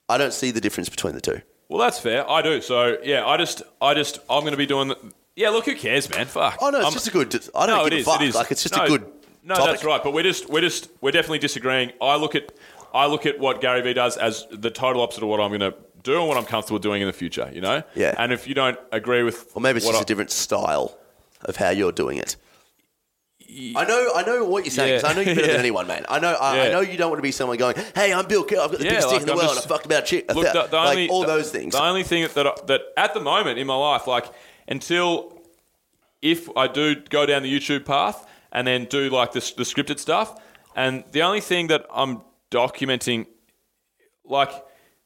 [0.10, 1.42] I don't see the difference between the two.
[1.70, 2.30] Well, that's fair.
[2.30, 2.62] I do.
[2.62, 4.90] So yeah, I just, I just, I'm going to be doing.
[4.90, 4.98] The,
[5.36, 6.28] yeah, look, who cares, man?
[6.28, 6.58] Fuck.
[6.62, 7.34] Oh no, it's I'm- just a good.
[7.56, 8.06] I don't no, give it a is.
[8.06, 8.22] fuck.
[8.22, 8.36] It is.
[8.36, 9.12] Like it's just no, a good.
[9.44, 9.72] No, topic.
[9.72, 10.02] that's right.
[10.04, 11.92] But we're just, we're just, we're definitely disagreeing.
[12.02, 12.52] I look at,
[12.94, 15.60] I look at what Gary Vee does as the total opposite of what I'm going
[15.72, 17.50] to do and what I'm comfortable doing in the future.
[17.54, 17.84] You know.
[17.96, 18.16] Yeah.
[18.18, 20.98] And if you don't agree with, Or maybe it's just I- a different style
[21.42, 22.36] of how you're doing it.
[23.76, 25.00] I know, I know what you're saying.
[25.02, 25.52] 'cause I know you're better Yeah.
[25.54, 26.06] than anyone, man.
[26.10, 28.44] I know, I, I know you don't want to be someone going, "Hey, I'm Bill
[28.44, 28.60] Kerr.
[28.60, 29.54] I've got the Yeah, biggest like, dick in the I'm world.
[29.56, 31.74] just- I fucked about chick." Look, the, the like only, all the- those things.
[31.76, 34.26] The only thing that that at the moment in my life, like
[34.68, 35.40] until
[36.24, 40.00] if I do go down the YouTube path and then do like the, the scripted
[40.00, 40.40] stuff,
[40.76, 43.26] and the only thing that I'm documenting,
[44.24, 44.52] like.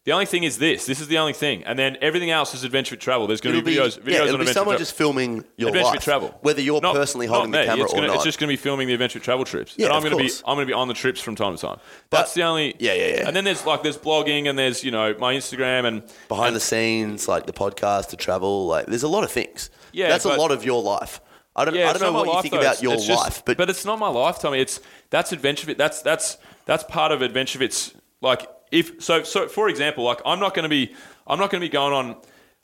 [0.03, 0.85] The only thing is this.
[0.85, 3.27] This is the only thing, and then everything else is adventure travel.
[3.27, 4.77] There's going to be be, videos, videos yeah, it'll be adventure someone travel.
[4.77, 7.97] just filming your adventure life, travel, whether you're Not- personally holding the camera it's or
[7.97, 8.15] gonna, not.
[8.15, 10.23] It's just going to be filming the adventure travel trips, Yeah, and I'm going to
[10.23, 10.31] be.
[10.45, 11.79] I'm going to be on the trips from time to time.
[12.09, 12.77] That's the only.
[12.79, 13.27] yeah, yeah, yeah.
[13.27, 16.55] And then there's like there's blogging and there's you know my Instagram and behind and,
[16.55, 18.65] the scenes, like the podcast, the travel.
[18.65, 19.69] Like, there's a lot of things.
[19.91, 21.19] Yeah, that's a lot of your life.
[21.57, 22.59] I don't, Yeah, I don't know what my you think though.
[22.59, 24.59] about It's- your it's just- life, but, but it's not my life, Tommy.
[24.59, 25.73] It's that's adventure.
[25.73, 30.39] That's that's that's part of adventure fit's like if so so for example, like I'm
[30.39, 30.93] not going to be
[31.25, 32.15] I'm not going to be going on.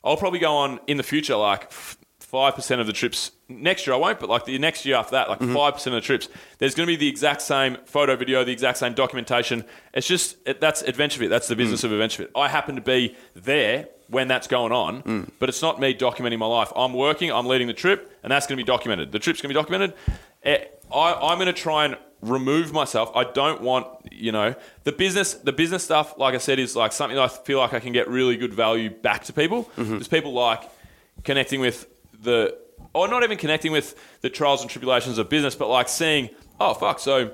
[0.04, 1.72] I'll probably go on in the future like.
[2.34, 5.12] Five percent of the trips next year I won't, but like the next year after
[5.12, 5.54] that, like Mm-hmm.
[5.54, 8.50] 5 percent of the trips, there's going to be the exact same photo, video, the
[8.52, 9.64] exact same documentation.
[9.92, 11.30] It's just it, that's adventure fit.
[11.30, 11.84] That's the business Mm.
[11.84, 12.32] of adventure fit.
[12.34, 15.30] I happen to be there when that's going on, Mm.
[15.38, 16.72] but it's not me documenting my life.
[16.74, 19.12] I'm working, I'm leading the trip, and that's going to be documented.
[19.12, 19.94] The trip's going to be documented.
[20.42, 23.12] Eh, I, I'm going to try and remove myself.
[23.14, 25.34] I don't want, you know, the business.
[25.34, 28.08] The business stuff, like I said, is like something I feel like I can get
[28.08, 29.64] really good value back to people.
[29.76, 29.90] Mm-hmm.
[29.92, 30.62] There's people like
[31.22, 31.86] connecting with
[32.22, 32.56] the,
[32.92, 36.74] or not even connecting with the trials and tribulations of business, but like seeing, oh
[36.74, 37.32] fuck, so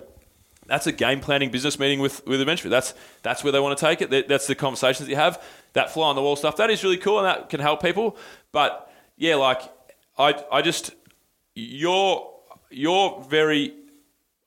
[0.71, 2.69] that's a game planning business meeting with with Adventure.
[2.69, 4.29] That's that's where they want to take it.
[4.29, 5.43] That's the conversations that you have.
[5.73, 8.17] That fly on the wall stuff that is really cool and that can help people.
[8.53, 9.63] But yeah, like
[10.17, 10.93] I I just
[11.55, 12.33] you're
[12.71, 13.75] you're very.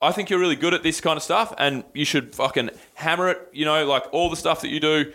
[0.00, 3.28] I think you're really good at this kind of stuff, and you should fucking hammer
[3.28, 3.48] it.
[3.52, 5.12] You know, like all the stuff that you do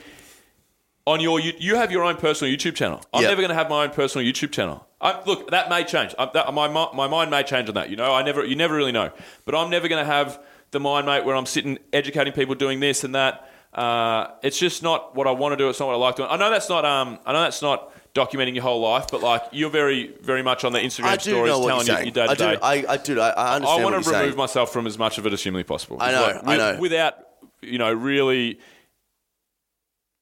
[1.10, 3.02] on your you, you have your own personal YouTube channel.
[3.14, 3.30] I'm Yep.
[3.32, 4.86] never going to have my own personal YouTube channel.
[5.02, 6.14] I, look, that may change.
[6.20, 7.90] I, that, my mi- my mind may change on that.
[7.90, 9.12] You know, I never you never really know.
[9.46, 10.40] But I'm never going to have
[10.72, 13.50] the mind mate where I'm sitting educating people doing this and that.
[13.74, 15.70] Uh, it's just not what I want to do.
[15.70, 16.30] It's not what I like doing.
[16.32, 19.44] I know that's not um I know that's not documenting your whole life, but like
[19.52, 22.04] you're very very much on the Instagram I do stories know what telling you're you
[22.04, 22.16] saying.
[22.16, 22.52] your day I to do.
[22.52, 22.60] day.
[22.62, 23.20] I, I do.
[23.22, 24.38] I, I understand I what want to you're remove saying.
[24.38, 25.98] myself from as much of it as humanly possible.
[26.00, 26.78] I know, I know.
[26.80, 27.14] Without,
[27.62, 28.60] you know, really,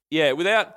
[0.10, 0.77] yeah, without.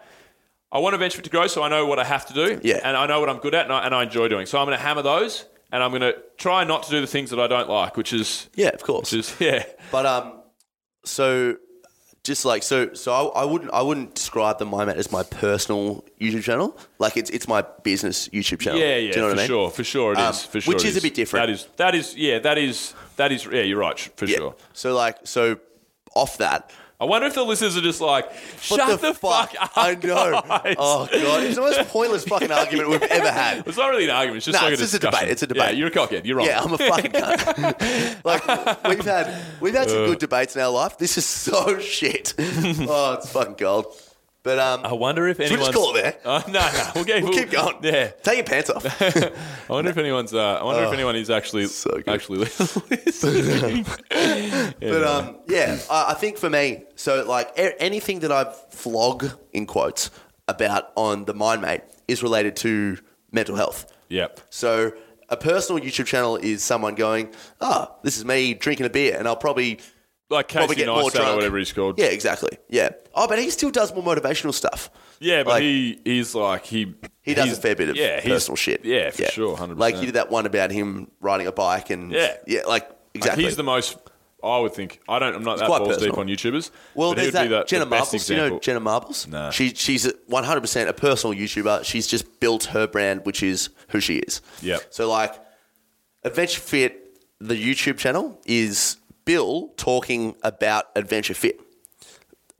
[0.72, 2.80] I want to Adventure to grow, so I know what I have to do, Yeah.
[2.84, 4.46] and I know what I'm good at, and I, and I enjoy doing.
[4.46, 7.06] So I'm going to hammer those, and I'm going to try not to do the
[7.08, 9.10] things that I don't like, which is, Yeah, of course.
[9.12, 10.42] which is, yeah, But um,
[11.04, 11.56] so
[12.22, 15.22] just like so, so I, I wouldn't I wouldn't describe the Mind Mate as my
[15.22, 16.78] personal YouTube channel.
[16.98, 18.78] Like it's it's my business YouTube channel.
[18.78, 19.46] yeah, Do yeah, you know for what I mean?
[19.48, 21.46] sure, for sure it is, Um, for sure, which is a bit different.
[21.46, 24.36] That is, that is, yeah, that is, that is, yeah, you're right, for Yeah.
[24.36, 24.54] sure.
[24.74, 25.58] So like so
[26.14, 29.70] off that, I wonder if the listeners are just like, shut What the, fuck, up.
[29.74, 30.42] I know.
[30.42, 33.66] guys." Oh god, it's the most pointless fucking argument we've ever had.
[33.66, 34.36] It's not really an argument.
[34.38, 35.28] It's just Nah, like it's a just a debate.
[35.30, 35.76] It's a Yeah, debate.
[35.78, 36.26] you're a cockhead.
[36.26, 36.46] You're wrong.
[36.46, 38.24] Yeah, I'm a fucking cunt.
[38.24, 38.46] like
[38.88, 40.98] we've had we've had some good debates in our life.
[40.98, 42.34] This is so shit.
[42.38, 43.86] oh, it's fucking gold.
[44.42, 45.66] But um, I wonder if anyone's.
[45.66, 46.16] just call it there?
[46.24, 47.76] Uh, no, no, we'll, get, We'll keep going.
[47.82, 48.86] Yeah, Take your pants off.
[49.02, 49.32] I
[49.68, 50.32] wonder if anyone's.
[50.32, 53.84] Uh, I wonder if anyone is actually Oh, so actually listening.
[54.80, 59.36] But um, yeah, I, I think for me, so like a- anything that I vlog
[59.52, 60.10] in quotes
[60.48, 62.98] about on the MindMate is related to
[63.32, 63.92] mental health.
[64.08, 64.92] yeah, So
[65.28, 69.28] a personal YouTube channel is someone going, "Ah, this is me drinking a beer," and
[69.28, 69.78] I'll probably
[70.28, 71.36] like probably Casey get more Neistat or drunk.
[71.36, 71.98] whatever he's called.
[71.98, 72.56] Yeah, exactly.
[72.68, 72.90] Yeah.
[73.14, 74.90] Oh, but he still does more motivational stuff.
[75.20, 78.20] Yeah, but Like- he he's like he He does he's- a fair bit of yeah,
[78.20, 78.84] he's- personal shit.
[78.84, 80.00] Yeah, for sure, hundred Like percent.
[80.00, 82.36] he did that one about him riding a bike and Yeah.
[82.46, 83.44] yeah, like exactly.
[83.44, 83.96] He's the most.
[84.42, 85.00] I would think.
[85.08, 85.34] I don't.
[85.34, 86.12] I'm not that quite balls personal.
[86.12, 86.70] deep on YouTubers.
[86.94, 88.30] well, but he there's would be that the, Jenna the best Marbles.
[88.30, 88.60] You know example.
[88.60, 89.26] Jenna Marbles?
[89.26, 89.50] Nah.
[89.50, 91.84] She she's 100 percent a personal YouTuber.
[91.84, 94.40] She's just built her brand, which is who she is.
[94.62, 94.86] Yep.
[94.90, 95.34] So like,
[96.24, 101.60] Adventure Fit, the YouTube channel is Bill talking about Adventure Fit.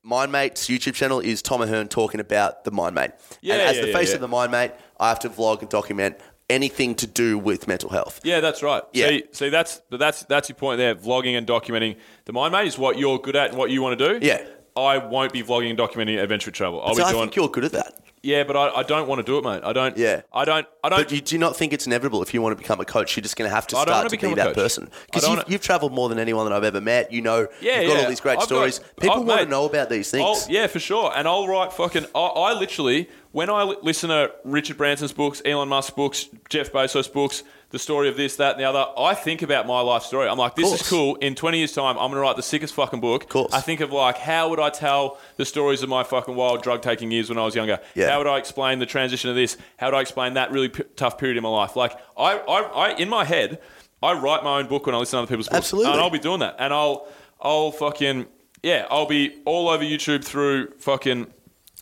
[0.04, 3.12] MindMate's YouTube channel is Tom Ahern talking about the MindMate.
[3.42, 4.14] Yeah, and as yeah, the yeah, face yeah.
[4.16, 6.16] of the MindMate, I have to vlog and document
[6.50, 8.20] anything to do with mental health.
[8.24, 8.82] Yeah, that's right.
[8.92, 9.08] Yeah.
[9.08, 10.94] See, see, that's that's that's your point there.
[10.94, 13.98] Vlogging and documenting the mind mate is what you're good at and what you want
[13.98, 14.26] to do.
[14.26, 14.44] Yeah.
[14.76, 16.80] I won't be vlogging and documenting adventure travel.
[16.82, 17.22] I'll So be I doing.
[17.24, 17.94] think you're good at that.
[18.22, 19.62] Yeah, but I, I don't want to do it, mate.
[19.64, 19.96] I don't.
[19.96, 20.22] Yeah.
[20.32, 20.66] I don't.
[20.84, 20.98] I don't.
[20.98, 23.22] But you do not think it's inevitable if you want to become a coach, you're
[23.22, 24.54] just going to have to I don't start to become be a that coach.
[24.56, 24.88] person.
[24.92, 27.12] I Because don't you've, wanna- you've traveled more than anyone that I've ever met.
[27.12, 28.02] You know, Yeah, you've got yeah.
[28.04, 28.78] all these great I've stories.
[28.78, 30.24] got- People I've- want to mate, know about these things.
[30.46, 31.12] I'll- yeah, for sure.
[31.16, 32.06] And I'll write fucking.
[32.14, 36.70] I, I literally, when I li- listen to Richard Branson's books, Elon Musk's books, Jeff
[36.72, 40.02] Bezos' books, the story of this, that, and the other, I think about my life
[40.02, 40.28] story.
[40.28, 41.14] I'm like, this is cool.
[41.16, 43.28] In 20 years' time, I'm going to write the sickest fucking book.
[43.28, 43.52] Course.
[43.52, 46.82] I think of like, how would I tell the stories of my fucking wild drug
[46.82, 47.78] taking years when I was younger?
[47.94, 48.10] Yeah.
[48.10, 49.56] How would I explain the transition of this?
[49.78, 51.76] How would I explain that really p- tough period in my life?
[51.76, 53.60] Like, I, I, I, in my head,
[54.02, 55.58] I write my own book when I listen to other people's books.
[55.58, 55.92] Absolutely.
[55.92, 56.56] And I'll be doing that.
[56.58, 57.06] And I'll,
[57.40, 58.26] I'll fucking,
[58.64, 61.28] yeah, I'll be all over YouTube through fucking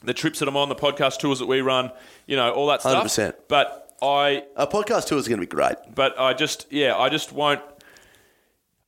[0.02, 1.92] the trips that I'm on, the podcast tours that we run,
[2.26, 3.06] you know, all that stuff.
[3.06, 3.34] 100%.
[3.48, 5.76] But I, a podcast tour is going to be great.
[5.94, 7.60] but I just, yeah, I just won't,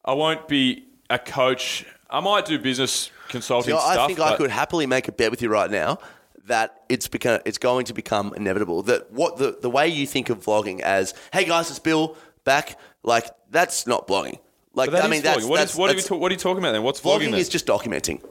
[0.04, 1.84] I won't be a coach.
[2.08, 3.98] I might do business consulting You know, stuff.
[3.98, 5.98] I think I but- could happily make a bet with you right now
[6.46, 8.82] that it's become, it's going to become inevitable.
[8.82, 12.78] That what the, the way you think of vlogging as, hey guys, it's Bill back,
[13.02, 14.38] like that's not blogging.
[14.74, 15.48] Like But that I is mean, that's, vlogging.
[15.48, 16.82] What is- that's, what, are we that's- ta- what are you talking about then?
[16.82, 17.18] What's vlogging?
[17.18, 17.40] vlogging then?
[17.40, 18.22] is just documenting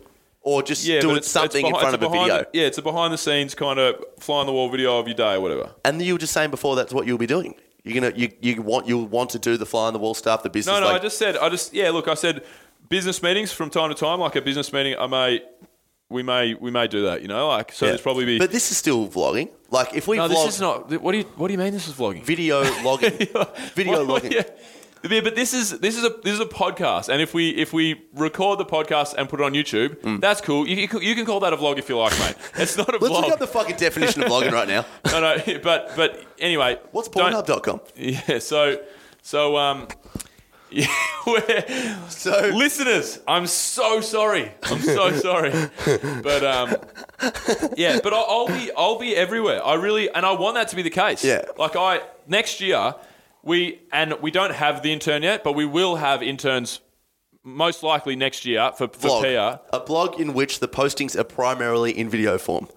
[0.49, 2.45] or just yeah, doing it's- it's something in front of a behind- video.
[2.53, 5.15] Yeah, it's a behind the scenes kind of fly on the wall video of your
[5.15, 5.69] day or whatever.
[5.85, 7.55] And you were just saying before that's what you'll be doing.
[7.83, 10.43] You're gonna you, you want you'll want to do the fly on the wall stuff,
[10.43, 10.73] the business.
[10.73, 12.43] No, no, like, I just said, I just, yeah, look, I said
[12.89, 15.41] business meetings from time to time, like a business meeting, I may,
[16.09, 17.91] we may, we may do that, you know, like, so yeah.
[17.91, 18.37] there's probably be.
[18.39, 19.49] But this is still vlogging.
[19.69, 21.01] Like if we no, vlog this is not.
[21.01, 22.23] What do you, what do you mean this is vlogging?
[22.23, 23.17] video logging,
[23.75, 24.31] video logging.
[24.33, 24.43] Yeah.
[25.09, 27.71] Yeah, but this is this is a this is a podcast, and if we if
[27.71, 30.19] we record the podcast and put it on YouTube, Mm.
[30.19, 30.67] that's cool.
[30.67, 32.35] You, you, can- you can call that a vlog if you like, mate.
[32.55, 33.21] It's not a Let's vlog.
[33.23, 34.85] look up the fucking definition of vlogging right now.
[35.05, 37.79] no, no, but but anyway, What's don't- Pornhub.com?
[37.95, 38.81] Yeah, so
[39.21, 39.87] so um,
[40.69, 40.87] yeah,
[41.25, 44.51] we're, So listeners, I'm so sorry.
[44.63, 45.51] I'm so sorry.
[46.21, 46.75] But um,
[47.77, 49.65] yeah, but I'll, I'll be I'll be everywhere.
[49.65, 51.23] I really and I want that to be the case.
[51.23, 51.43] Yeah.
[51.57, 52.95] Like I next year
[53.43, 56.81] we and we don't have the intern yet, but we will have interns
[57.43, 59.75] most likely next year for, for blog, PR.
[59.75, 62.67] a blog in which the postings are primarily in video form.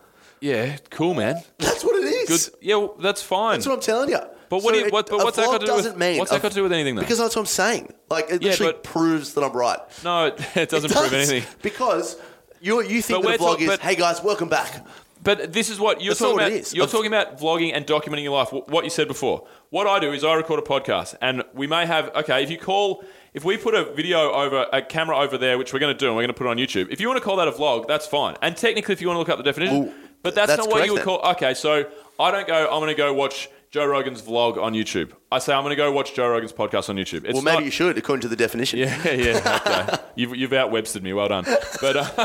[0.40, 1.42] Yeah, cool, man.
[1.58, 2.48] That's what it is.
[2.50, 2.54] Good.
[2.62, 3.54] Yeah, well, that's fine.
[3.58, 4.18] That's what I'm telling you.
[4.48, 6.42] But what do you- what- but what's that got to do with- mean what's that
[6.42, 7.00] got to do with anything, though?
[7.02, 7.92] Because that's what I'm saying.
[8.10, 9.78] Like it Yeah, literally but- proves that I'm right.
[10.04, 11.44] no, it, it doesn't It prove anything.
[11.62, 12.16] Because
[12.60, 14.84] you you think But a we're talk- is, hey guys, welcome back.
[15.22, 16.52] But this is what you're That's talking about.
[16.52, 16.74] is.
[16.74, 18.48] You're Of- talking about vlogging and documenting your life.
[18.48, 19.46] wh- What you said before.
[19.70, 22.10] What I do is I record a podcast, and we may have.
[22.16, 25.72] Okay, if you call, if we put a video over a camera over there, which
[25.72, 26.88] we're going to do, and we're going to put it on YouTube.
[26.90, 28.36] If you want to call that a vlog, that's fine.
[28.42, 30.70] And technically, if you want to look up the definition, Well, but that's, that's not
[30.70, 31.32] what you would correct call.
[31.32, 31.84] Okay, so
[32.18, 32.64] I don't go.
[32.64, 35.12] I'm going to go watch Joe Rogan's vlog on YouTube.
[35.32, 37.24] I say I'm going to go watch Joe Rogan's podcast on YouTube.
[37.24, 38.78] It's Well, maybe not- you should, according to the definition.
[38.78, 39.60] yeah, yeah.
[39.66, 40.02] Okay.
[40.14, 41.14] You've, you've out Webstered me.
[41.14, 41.44] Well done.
[41.80, 42.06] But, um,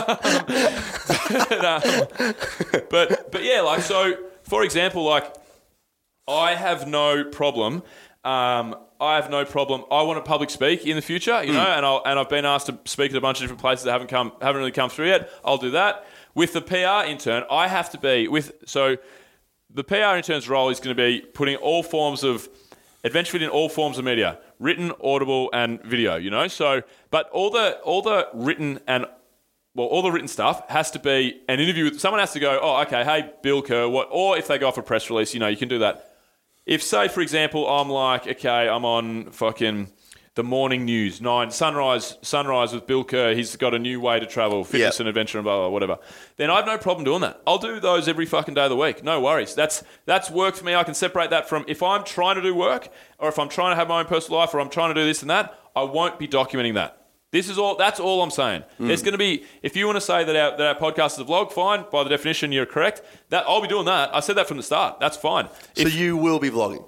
[1.50, 2.34] but, um,
[2.90, 4.16] but but yeah, like so.
[4.44, 5.34] For example, like
[6.28, 7.82] I have no problem.
[8.26, 9.86] Um, I have no problem.
[9.90, 12.44] I want to public speak in the future, you know, and I'll, and I've been
[12.46, 14.90] asked to speak at a bunch of different places that haven't come haven't really come
[14.90, 15.30] through yet.
[15.46, 17.44] I'll do that with the PR intern.
[17.50, 18.98] I have to be with so
[19.70, 22.50] the PR intern's role is going to be putting all forms of
[23.04, 26.16] adventure fit in all forms of media, written, audible, and video.
[26.16, 29.06] You know, so but all the all the written and
[29.78, 31.86] well, all the written stuff has to be an interview.
[31.86, 34.08] With, someone has to go, oh, okay, hey, Bill Kerr, what?
[34.12, 36.16] Or if they go off a press release, you know, you can do that.
[36.66, 39.92] If, say, for example, I'm like, okay, I'm on fucking
[40.38, 43.34] the morning news, nine sunrise, sunrise with Bill Kerr.
[43.34, 45.00] He's got a new way to travel, fitness Yep.
[45.02, 45.98] and adventure and blah, blah, whatever.
[46.38, 47.42] Then I have no problem doing that.
[47.48, 49.04] I'll do those every fucking day of the week.
[49.04, 49.56] No worries.
[49.56, 50.76] That's that's work for me.
[50.76, 53.72] I can separate that from if I'm trying to do work or if I'm trying
[53.72, 55.60] to have my own personal life or I'm trying to do this and that.
[55.76, 57.08] I won't be documenting that.
[57.32, 57.76] This is all.
[57.76, 58.64] That's all I'm saying.
[58.78, 58.88] Hmm.
[58.88, 59.44] There's going to be.
[59.64, 61.84] If you want to say that our, that our podcast is a vlog, fine.
[61.92, 63.02] By the definition, you're correct.
[63.30, 64.16] That I'll be doing that.
[64.16, 65.00] I said that from the start.
[65.00, 65.50] That's fine.
[65.76, 66.88] So you will be vlogging.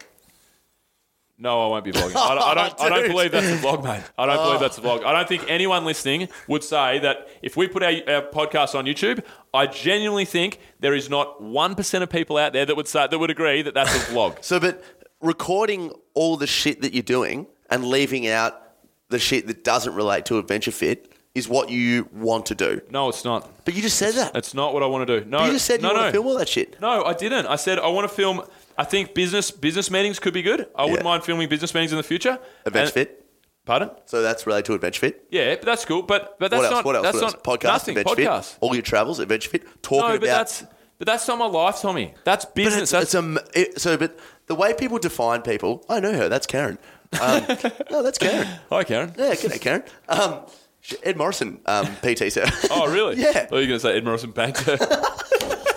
[1.42, 2.18] No, I won't be vlogging.
[2.18, 4.04] I don't, I don't, I don't believe that's a vlog, mate.
[4.18, 5.06] I don't believe that's a vlog.
[5.06, 8.86] I don't think anyone listening would say that if we put our, our podcast on
[8.86, 9.24] YouTube,
[9.54, 13.18] I genuinely think there is not 1% of people out there that would say, that
[13.18, 14.44] would agree that that's a vlog.
[14.50, 14.84] So, but
[15.22, 18.62] recording all the shit that you're doing and leaving out
[19.08, 22.82] the shit that doesn't relate to Adventure Fit is what you want to do.
[22.90, 23.50] No, it's not.
[23.64, 24.36] But you just said that.
[24.36, 25.30] It's not what I want to do.
[25.30, 26.06] No, you just said you no, want no.
[26.08, 26.80] to film all that shit.
[26.82, 27.46] No, I didn't.
[27.46, 28.42] I said I want to film.
[28.80, 30.68] I think business business meetings could be good.
[30.76, 31.04] I wouldn't Yeah.
[31.12, 32.40] mind filming business meetings in the future.
[32.66, 33.26] Adventure And- Fit.
[33.66, 33.90] Pardon?
[34.06, 35.26] So that's related to Adventure Fit.
[35.30, 36.02] Yeah, but that's cool.
[36.02, 36.74] But but that's what else?
[36.74, 37.04] not what else?
[37.04, 37.34] that's what else?
[37.34, 37.98] not Podcast, nothing.
[37.98, 38.46] Adventure Podcast.
[38.52, 38.58] Fit.
[38.62, 39.64] All your travels, Adventure Fit.
[39.84, 40.20] Talking No, about.
[40.22, 40.64] but that's
[40.98, 42.14] but that's not my life, Tommy.
[42.24, 42.82] That's But business.
[42.84, 44.18] it's, that's it's a, m- it, so, but
[44.48, 46.28] the way people define people, I know her.
[46.30, 46.78] That's Karen.
[47.22, 47.44] Um,
[47.92, 48.48] no, that's Karen.
[48.70, 49.14] Hi, Karen.
[49.18, 49.84] Yeah, good day, Karen.
[50.10, 50.42] Um,
[50.82, 52.46] sh- Ed Morrison, um, PT, sir.
[52.72, 53.16] Oh, really?
[53.22, 53.30] Yeah.
[53.30, 54.78] I thought you were going to say Ed Morrison Banker.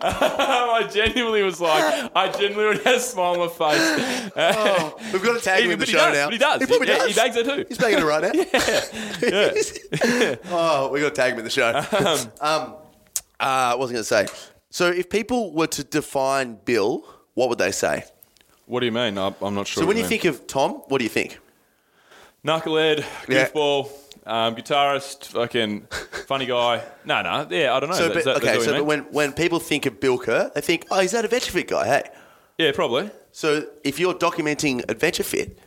[0.02, 5.12] I genuinely was like, I genuinely had a smile on my face.
[5.12, 6.26] We've got to tag him in the he show does, now.
[6.26, 6.60] but he does.
[6.60, 7.08] He probably Yeah, does.
[7.08, 7.64] he bags it too.
[7.68, 8.30] He's bagging it right now.
[10.56, 11.68] oh, we got to tag him in the show.
[12.40, 12.74] Um,
[13.40, 14.26] uh, what was I going to say?
[14.70, 18.04] So, if people were to define Bill, what would they say?
[18.66, 19.16] What do you mean?
[19.16, 19.82] I'm I'm not sure.
[19.82, 20.10] So, when you mean.
[20.10, 21.38] think of Tom, what do you think?
[22.44, 23.48] knucklehead, Yeah.
[24.28, 25.88] Um, guitarist, fucking
[26.26, 26.84] funny guy.
[27.04, 27.96] No, no, yeah, I don't know.
[27.96, 29.98] So, Is but, that- is that okay, what so but when, when people think of
[30.00, 32.02] Bill Kerr, they think, oh, he's that Adventure Fit guy, hey.
[32.58, 33.10] yeah, probably.
[33.32, 35.58] So, if you're documenting Adventure Fit,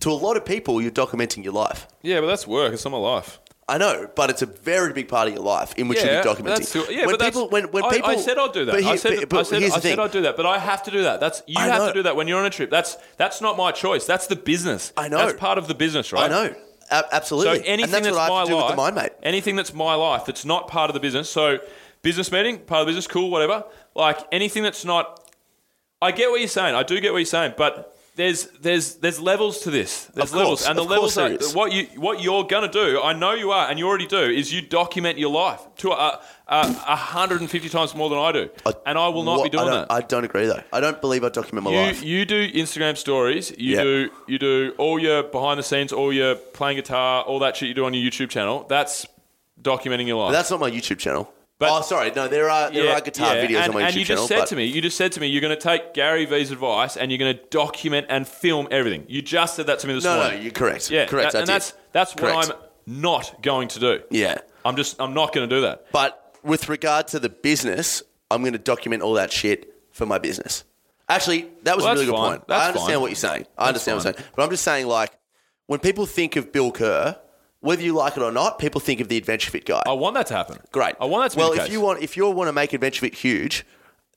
[0.00, 1.86] to a lot of people, you're documenting your life.
[2.02, 2.72] Yeah, but that's work.
[2.72, 3.38] It's not my life.
[3.68, 6.28] I know, but it's a very big part of your life in which you'll be
[6.28, 6.72] documenting.
[6.72, 8.72] That's, yeah, when but that's, people, when, when I, people, I said I'd do that.
[8.72, 9.90] But, I said, but- but I said, here's I the thing.
[9.92, 11.20] said I'd do that, but I have to do that.
[11.20, 11.86] That's you I have know.
[11.88, 12.68] to do that when you're on a trip.
[12.70, 14.06] That's that's not my choice.
[14.06, 14.92] That's the business.
[14.96, 15.18] I know.
[15.18, 16.24] That's part of the business, right?
[16.24, 16.54] I know,
[16.90, 17.58] absolutely.
[17.58, 19.12] So anything that's, that's, what I my have to do life, with the mind, mate.
[19.22, 21.30] anything that's my life that's not part of the business.
[21.30, 21.58] So
[22.02, 23.64] business meeting, part of the business, cool, whatever.
[23.94, 25.30] Like anything that's not.
[26.02, 26.74] I get what you're saying.
[26.74, 27.96] I do get what you're saying, but.
[28.20, 30.04] There's there's there's levels to this.
[30.14, 33.00] There's Of levels, and the levels are what you what you're gonna do.
[33.02, 34.18] I know you are, and you already do.
[34.40, 36.58] Is you document your life to a, a,
[36.94, 38.50] a 150 times more than I do,
[38.84, 39.86] and I will not What- be doing I that.
[39.90, 40.62] I don't agree, though.
[40.70, 42.02] I don't believe I document my You, life.
[42.04, 43.52] you do Instagram stories.
[43.56, 43.82] You Yeah.
[43.84, 47.68] do you do all your behind the scenes, all your playing guitar, all that shit
[47.68, 48.66] you do on your YouTube channel.
[48.68, 49.06] That's
[49.62, 50.28] documenting your life.
[50.32, 51.32] But that's not my YouTube channel.
[51.60, 52.10] But- oh, sorry.
[52.10, 54.22] No, there are there are guitar yeah, videos and, on my YouTube and you channel.
[54.22, 56.24] just said but to me, you just said to me, you're going to take Gary
[56.24, 59.04] V's advice and you're going to document and film everything.
[59.08, 60.42] You just said that to me this no, no, morning.
[60.42, 60.90] you're correct.
[60.90, 61.32] yeah, correct.
[61.32, 62.34] that- I and that's that's Correct.
[62.34, 64.02] what I'm not going to do.
[64.10, 64.38] yeah.
[64.64, 65.86] I'm just I'm not going to do that.
[65.92, 70.18] But with regard to the business, I'm going to document all that shit for my
[70.18, 70.64] business.
[71.08, 72.30] Actually, that was Well, a really good fine.
[72.36, 72.48] point.
[72.48, 73.00] That's I understand fine.
[73.00, 73.46] what you're saying.
[73.58, 74.26] I understand what you're saying.
[74.36, 75.12] But I'm just saying, like,
[75.66, 77.16] when people think of Bill Kerr,
[77.60, 79.82] whether you like it or not, people think of the Adventure Fit guy.
[79.86, 80.58] I want that to happen.
[80.72, 80.94] Great.
[81.00, 81.72] I want that to well, be the if case.
[81.72, 83.64] you want, if you want to make Adventure Fit huge,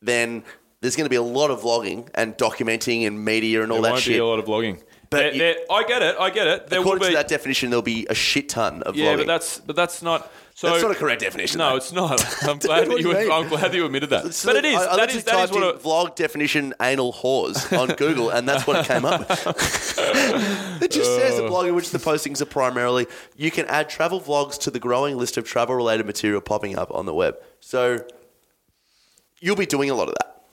[0.02, 0.44] then
[0.82, 3.84] there's going to be a lot of vlogging and documenting and media and all there
[3.84, 4.14] that won't shit.
[4.14, 4.82] be a lot of vlogging.
[5.10, 6.16] But There- you- there- I get it.
[6.20, 6.68] I get it.
[6.68, 7.12] There will According be.
[7.12, 9.18] to that definition, there'll be a shit ton of yeah, vlogging.
[9.18, 10.32] but that's but that's not.
[10.56, 11.58] So That's not a correct definition.
[11.58, 11.76] No, though.
[11.78, 12.44] it's not.
[12.48, 13.12] I'm glad that you.
[13.12, 13.32] you?
[13.32, 14.24] I'm glad that you admitted that.
[14.46, 14.76] But it is.
[14.76, 15.24] I, I that is.
[15.24, 15.64] That is typed what.
[15.64, 19.48] in A, vlog definition anal whores on Google, and that's what it came up with.
[20.84, 21.46] it just says Uh.
[21.46, 24.80] a blog in which the postings are primarily you can add travel vlogs to the
[24.80, 27.36] growing list of travel related material popping up on the web.
[27.60, 28.06] So
[29.40, 30.44] you'll be doing a lot of that.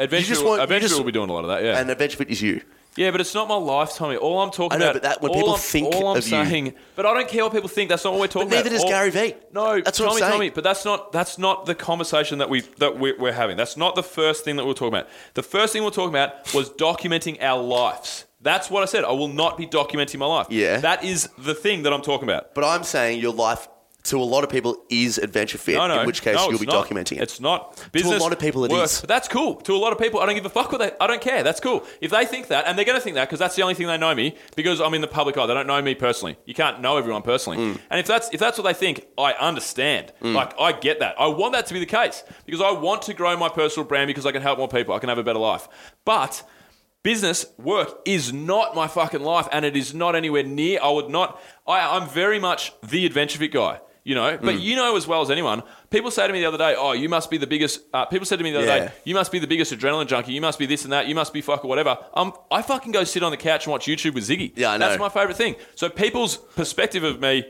[0.00, 1.62] Eventually, just want- you just- we'll be doing a lot of that.
[1.62, 1.78] Yeah.
[1.78, 2.60] And Adventure Fit is you.
[2.96, 4.16] Yeah, but it's not my life, Tommy.
[4.16, 5.02] All I'm talking I know, about.
[5.02, 7.28] but that- when all people I'm, think all I'm of you- saying, but I don't
[7.28, 7.88] care what people think.
[7.90, 8.74] That's not what we're talking But neither about.
[8.76, 9.34] does All- Gary Vee.
[9.52, 10.32] No, That's what I'm Tommy, saying.
[10.32, 13.56] Tommy, but that's not that's not the conversation that we that we, we're having.
[13.56, 15.08] That's not the first thing that we're talking about.
[15.34, 18.26] The first thing we're talking about was documenting our lives.
[18.40, 19.04] That's what I said.
[19.04, 20.48] I will not be documenting my life.
[20.50, 20.76] Yeah.
[20.78, 22.54] that is the thing that I'm talking about.
[22.54, 23.68] But I'm saying your life
[24.04, 26.00] to a lot of people is Adventure Fit, No, no.
[26.00, 26.86] in which case no, you'll be not.
[26.86, 27.22] documenting it.
[27.22, 27.88] It's not.
[27.90, 28.84] Business To a lot of people it work.
[28.84, 29.00] is.
[29.00, 29.56] But that's cool.
[29.62, 30.92] To a lot of people, I don't give a fuck what they.
[31.00, 31.42] I don't care.
[31.42, 31.84] That's cool.
[32.02, 33.86] If they think that, and they're going to think that because that's the only thing
[33.86, 35.46] they know me because I'm in the public eye.
[35.46, 36.36] They don't know me personally.
[36.44, 37.58] You can't know everyone personally.
[37.58, 37.80] Mm.
[37.90, 40.12] And if that's if that's what they think, I understand.
[40.20, 41.14] Like I get that.
[41.18, 44.08] I want that to be the case because I want to grow my personal brand
[44.08, 44.94] because I can help more people.
[44.94, 45.66] I can have a better life.
[46.04, 46.42] But
[47.02, 50.78] business work is not my fucking life, and it is not anywhere near.
[50.82, 51.40] I would not.
[51.66, 53.80] I, I'm very much the adventure fit guy.
[54.06, 54.42] You know, Mm.
[54.42, 55.62] but you know as well as anyone.
[55.88, 58.26] People say to me the other day, "Oh, you must be the biggest." Uh, people
[58.26, 58.78] said to me the other Yeah.
[58.86, 60.32] day, "You must be the biggest adrenaline junkie.
[60.32, 61.06] You must be this and that.
[61.08, 63.72] You must be fuck or whatever." Um, I fucking go sit on the couch and
[63.72, 64.52] watch YouTube with Ziggy.
[64.56, 64.88] Yeah, I know.
[64.88, 65.56] That's my favorite thing.
[65.74, 67.44] So people's perspective of me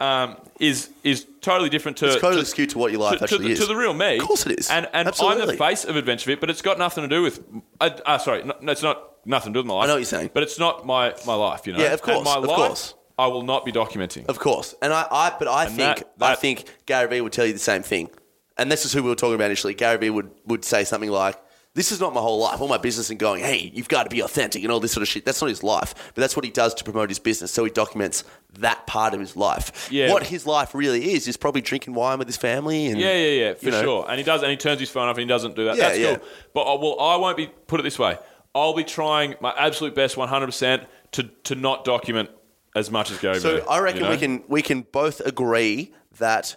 [0.00, 3.24] um, is is totally different to It's totally to- skewed to what your life to,
[3.24, 3.58] actually to, is.
[3.60, 4.16] to the real me.
[4.18, 4.68] Of course it is.
[4.68, 5.46] And and I'm Absolutely.
[5.56, 7.38] the face of Adventure Fit, but it's got nothing to do with.
[7.80, 9.84] Uh, uh, sorry, no, no, it's not nothing to do with my life.
[9.84, 10.30] I know what you're saying.
[10.34, 11.66] but it's not my my life.
[11.68, 11.78] You know.
[11.78, 12.94] Yeah, of And course, my of life, course.
[13.24, 14.26] I will not be documenting.
[14.26, 17.20] Of course, and I, I but I And think that- I that- think Gary Vee
[17.20, 18.10] would tell you the same thing,
[18.58, 19.74] and this is who we were talking about initially.
[19.74, 21.36] Gary Vee would would say something like,
[21.74, 24.10] "This is not my whole life, all my business," and going, "Hey, you've got to
[24.10, 25.24] be authentic," and all this sort of shit.
[25.26, 27.50] That's not his life, but that's what he does to promote his business.
[27.52, 28.24] So he documents
[28.58, 29.88] that part of his life.
[29.90, 30.10] Yeah.
[30.12, 32.86] What his life really is is probably drinking wine with his family.
[32.88, 33.82] And, Yeah, yeah, yeah, for you know.
[33.82, 34.06] sure.
[34.08, 35.76] And he does, and he turns his phone off, and he doesn't do that.
[35.76, 36.16] Yeah, That's yeah.
[36.16, 36.26] cool.
[36.54, 37.46] But I, well, I won't be.
[37.66, 38.18] Put it this way:
[38.54, 42.30] I'll be trying my absolute best, one hundred percent, to to not document
[42.74, 43.40] as much as Gary.
[43.40, 44.10] So I reckon you know?
[44.10, 46.56] we can we can both agree that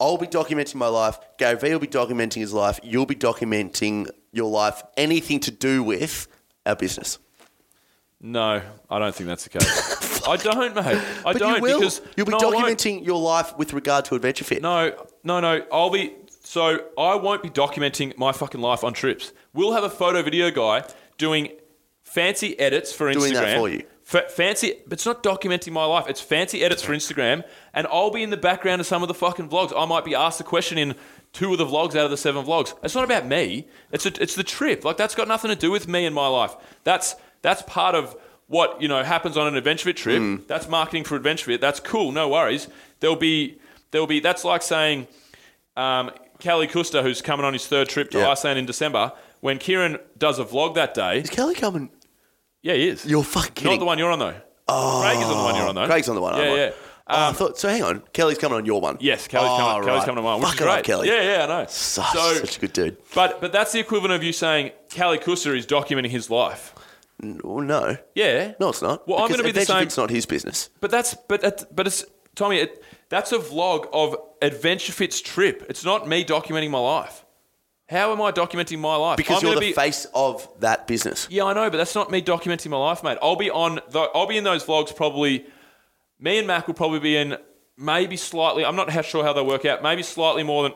[0.00, 1.18] I'll be documenting my life.
[1.38, 2.78] Gary Vee will be documenting his life.
[2.82, 4.82] You'll be documenting your life.
[4.96, 6.28] Anything to do with
[6.64, 7.18] our business.
[8.20, 10.22] No, I don't think that's the case.
[10.26, 10.84] I don't, mate.
[10.86, 11.78] I but don't you will.
[11.78, 14.62] because You'll be no, documenting your life with regard to Adventure Fit.
[14.62, 14.92] No,
[15.22, 15.64] no, no.
[15.70, 19.32] I'll be so I won't be documenting my fucking life on trips.
[19.52, 20.84] We'll have a photo video guy
[21.18, 21.50] doing
[22.04, 23.14] fancy edits for Instagram.
[23.20, 23.84] Doing that for you.
[24.06, 26.06] Fa- fancy, but it's not documenting my life.
[26.08, 27.42] It's fancy edits for Instagram,
[27.74, 29.72] and I'll be in the background of some of the fucking vlogs.
[29.76, 30.94] I might be asked a question in
[31.32, 32.72] two of the vlogs out of the seven vlogs.
[32.84, 33.66] It's not about me.
[33.90, 34.84] It's a, it's the trip.
[34.84, 36.54] Like that's got nothing to do with me and my life.
[36.84, 38.14] That's that's part of
[38.46, 40.22] what you know happens on an adventure fit trip.
[40.22, 40.46] Mm.
[40.46, 41.60] That's marketing for adventure fit.
[41.60, 42.12] That's cool.
[42.12, 42.68] No worries.
[43.00, 43.58] There'll be
[43.90, 44.20] there'll be.
[44.20, 45.08] That's like saying
[45.76, 48.28] um, Kelly Custer, who's coming on his third trip to Yeah.
[48.30, 49.10] Iceland in December.
[49.40, 51.90] When Kieran does a vlog that day, Is Kelly coming?
[52.62, 53.04] Yeah, he is.
[53.06, 53.72] You're fucking kidding.
[53.72, 54.34] Not the one you're on though.
[54.68, 55.86] Oh, Craig is on the one you're on though.
[55.86, 56.36] Craig's on the one.
[56.36, 56.56] Yeah, I'm on.
[56.58, 56.70] yeah.
[57.08, 57.68] Oh, I um, thought so.
[57.68, 58.96] Hang on, Kelly's coming on your one.
[58.98, 59.84] Yes, Kelly's Oh, coming.
[59.86, 60.06] Kelly's right.
[60.06, 60.84] coming on mine, which Fuck is it up, great.
[60.84, 61.08] Kelly.
[61.08, 61.66] Yeah, yeah, I know.
[61.68, 62.96] Such, so, such a good dude.
[63.14, 66.74] but but that's the equivalent of you saying Kelly Kuster is documenting his life.
[67.22, 68.52] Well, no, Yeah.
[68.60, 69.06] no, it's not.
[69.08, 69.82] Well, I'm Because to be the Adventure same.
[69.86, 70.68] Fit's not his business.
[70.80, 72.04] But that's but but it's
[72.34, 72.58] Tommy.
[72.58, 75.64] It, that's a vlog of Adventure Fit's trip.
[75.68, 77.24] It's not me documenting my life.
[77.88, 79.16] How am I documenting my life?
[79.16, 81.28] Because I'm you're the be, face of that business.
[81.30, 83.16] Yeah, I know, but that's not me documenting my life, mate.
[83.22, 83.80] I'll be on.
[83.90, 85.46] The, I'll be in those vlogs probably.
[86.18, 87.36] Me and Mac will probably be in
[87.76, 88.64] maybe slightly.
[88.64, 89.82] I'm not sure how they'll work out.
[89.82, 90.72] Maybe slightly more than.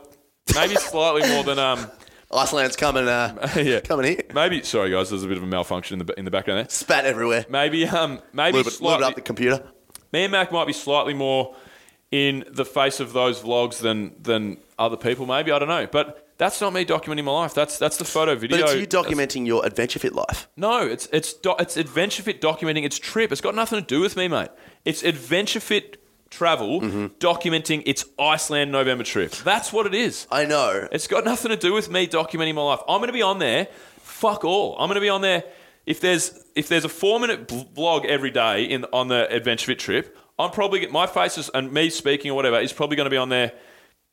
[0.55, 1.91] Maybe slightly more than um.
[2.33, 3.81] Iceland's coming, uh, Yeah.
[3.81, 4.23] coming here.
[4.33, 6.69] Maybe sorry guys, there's a bit of a malfunction in the in the background there.
[6.69, 7.45] Spat everywhere.
[7.49, 8.99] Maybe um maybe little bit, little slightly.
[8.99, 9.65] bit up the computer.
[10.13, 11.57] me and Mac might be slightly more
[12.13, 15.27] in the face of those vlogs than than other people.
[15.27, 17.53] Maybe I don't know, but that's not me documenting my life.
[17.55, 18.63] That's that's the photo video.
[18.63, 20.49] But it's you documenting your Adventure Fit life.
[20.57, 23.31] No, it's it's do, it's Adventure Fit documenting its trip.
[23.31, 24.49] It's got nothing to do with me, mate.
[24.85, 25.99] It's Adventure Fit
[26.31, 27.07] travel Mm-hmm.
[27.19, 29.33] documenting its Iceland November trip.
[29.33, 30.27] That's what it is.
[30.31, 30.89] I know.
[30.91, 32.81] It's got nothing to do with me documenting my life.
[32.89, 33.67] I'm going to be on there.
[33.99, 34.77] Fuck all.
[34.79, 35.45] I'm going to be on there.
[35.87, 39.67] If there's if there's a four minute bl- vlog every day in on the Adventure
[39.67, 43.11] Fit trip, I'm probably my faces and me speaking or whatever is probably going to
[43.11, 43.53] be on there.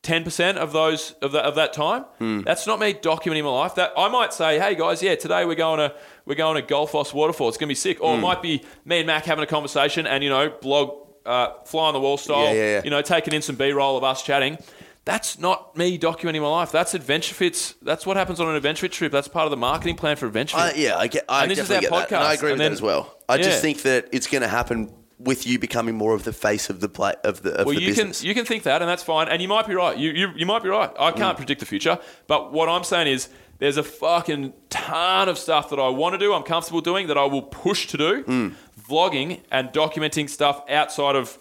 [0.03, 2.03] Ten percent of those of that of that time.
[2.19, 2.41] Hmm.
[2.41, 3.75] That's not me documenting my life.
[3.75, 5.93] That I might say, hey guys, yeah, today we're going to
[6.25, 7.49] we're going to Gullfoss Waterfall.
[7.49, 7.97] It's going to be sick.
[7.97, 8.03] Hmm.
[8.05, 11.53] Or it might be me and Mac having a conversation and you know blog uh,
[11.65, 12.45] fly on the wall style.
[12.45, 12.81] Yeah, yeah, yeah.
[12.85, 14.57] You know, taking in some B roll of us chatting.
[15.03, 16.71] That's not me documenting my life.
[16.71, 17.75] That's Adventure Fits.
[17.81, 19.11] That's what happens on an Adventure trip.
[19.11, 21.23] That's part of the marketing plan for Adventure I, yeah, I get.
[21.29, 22.05] I And this is definitely our.
[22.07, 23.17] And I agree And with then- that as well.
[23.27, 26.69] I just think that it's going to happen with you becoming more of the face
[26.69, 28.19] of the play of the of well, the you business.
[28.21, 29.27] can you can think that, and that's fine.
[29.27, 29.97] And you might be right.
[29.97, 30.91] You you, you might be right.
[30.99, 31.15] I Mm.
[31.17, 31.97] can't predict the future,
[32.27, 36.19] but what I'm saying is there's a fucking ton of stuff that I want to
[36.19, 36.33] do.
[36.33, 38.23] I'm comfortable doing that I will push to do.
[38.23, 38.53] Mm.
[38.87, 41.37] Vlogging and documenting stuff outside of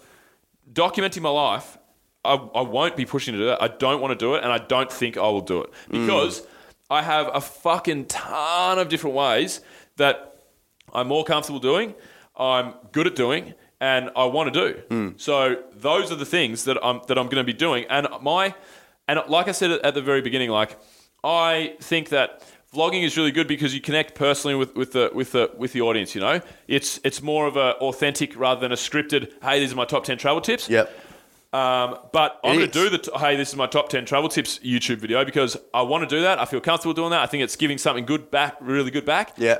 [0.71, 1.77] documenting my life.
[2.25, 3.61] I, I won't be pushing to do that.
[3.61, 6.45] I don't want to do it, and I don't think I will do it because
[6.89, 9.61] I have a fucking ton of different ways
[9.97, 10.41] that
[10.91, 11.93] I'm more comfortable doing,
[12.35, 15.13] I'm good at doing, and I want to do.
[15.17, 17.85] So those are the things that I'm that I'm going to be doing.
[17.89, 18.53] And my
[19.07, 20.77] and like I said at the very beginning, like
[21.23, 25.31] I think that vlogging is really good because you connect personally with, with the with
[25.31, 26.15] the with the audience.
[26.15, 29.31] You know, it's it's more of a authentic rather than a scripted.
[29.41, 30.69] Hey, these are my top ten travel tips.
[30.69, 30.89] Yep.
[31.53, 34.27] Um, but I'm going to do the t- hey, this is my top ten travel
[34.29, 36.39] tips YouTube video because I want to do that.
[36.39, 37.21] I feel comfortable doing that.
[37.21, 39.59] I think it's giving something good back, really good back Yeah.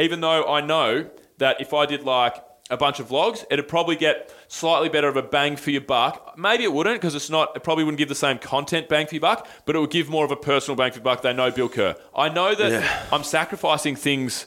[0.00, 1.08] even though I know
[1.38, 2.34] that if I did like
[2.70, 6.34] a bunch of vlogs, it'd probably get slightly better of a bang for your buck.
[6.38, 7.54] Maybe it wouldn't because it's not.
[7.56, 10.08] It probably wouldn't give the same content bang for your buck, but it would give
[10.08, 11.22] more of a personal bang for your buck.
[11.22, 11.96] They know Bill Kerr.
[12.14, 13.06] I know that Yeah.
[13.12, 14.46] I'm sacrificing things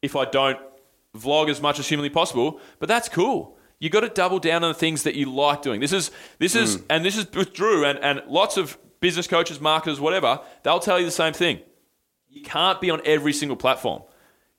[0.00, 0.58] if I don't
[1.16, 3.56] vlog as much as humanly possible, but that's cool.
[3.78, 5.80] You got to double down on the things that you like doing.
[5.80, 6.84] This is this is hmm.
[6.88, 10.40] and this is with Drew and, and lots of business coaches, marketers, whatever.
[10.62, 11.60] They'll tell you the same thing.
[12.28, 14.02] You can't be on every single platform.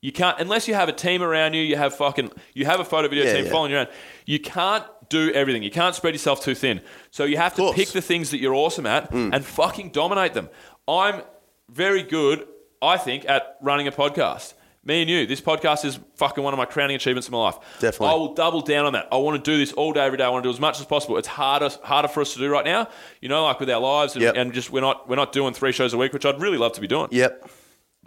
[0.00, 1.62] You can't unless you have a team around you.
[1.62, 3.50] You have fucking you have a photo video Yeah, team yeah.
[3.50, 3.88] following you around.
[4.26, 5.62] You can't do everything.
[5.62, 6.80] You can't spread yourself too thin.
[7.10, 9.34] So you have to pick the things that you're awesome at mm.
[9.34, 10.50] and fucking dominate them.
[10.86, 11.22] I'm
[11.68, 12.46] very good,
[12.80, 14.54] I think, at running a podcast.
[14.84, 17.58] Me and you, this podcast is fucking one of my crowning achievements in my life.
[17.80, 18.08] Definitely.
[18.08, 19.08] I will double down on that.
[19.12, 20.24] I want to do this all day, every day.
[20.24, 21.18] I want to do as much as possible.
[21.18, 22.88] It's harder, harder for us to do right now.
[23.20, 24.36] You know, like with our lives, and, Yep.
[24.36, 26.72] and just we're not we're not doing three shows a week, which I'd really love
[26.72, 27.08] to be doing.
[27.10, 27.50] Yep.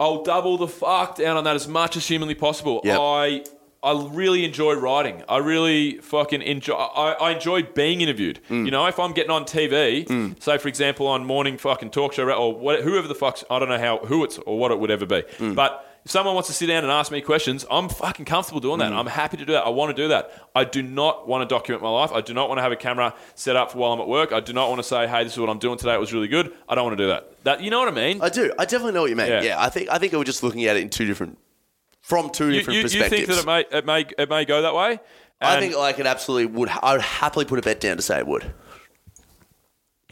[0.02, 2.80] I'll double the fuck down on that as much as humanly possible.
[2.84, 2.98] Yep.
[3.00, 3.44] I
[3.84, 5.22] I really enjoy writing.
[5.28, 6.74] I really fucking enjoy.
[6.74, 8.38] I, I enjoy being interviewed.
[8.48, 8.64] Mm.
[8.64, 12.28] You know, if I'm getting on TV, say for example on morning fucking talk show
[12.30, 14.90] or what, whoever the fuck's I don't know how who it's or what it would
[14.90, 15.54] ever be, Mm.
[15.54, 15.88] but.
[16.04, 18.90] If someone wants to sit down and ask me questions, I'm fucking comfortable doing Mm.
[18.90, 18.92] that.
[18.92, 19.64] I'm happy to do that.
[19.64, 20.32] I want to do that.
[20.54, 22.10] I do not want to document my life.
[22.12, 24.32] I do not want to have a camera set up for while I'm at work.
[24.32, 25.94] I do not want to say, "Hey, this is what I'm doing today.
[25.94, 27.44] It was really good." I don't want to do that.
[27.44, 28.20] That you know what I mean?
[28.20, 28.52] I do.
[28.58, 29.28] I definitely know what you mean.
[29.28, 29.42] Yeah.
[29.42, 29.62] Yeah.
[29.62, 31.38] I think I think we're just looking at it in two different,
[32.00, 34.62] from two you, different you, you think that it may it may it may go
[34.62, 34.98] that way?
[35.40, 36.68] I think like it absolutely would.
[36.68, 38.52] I would happily put a bet down to say it would.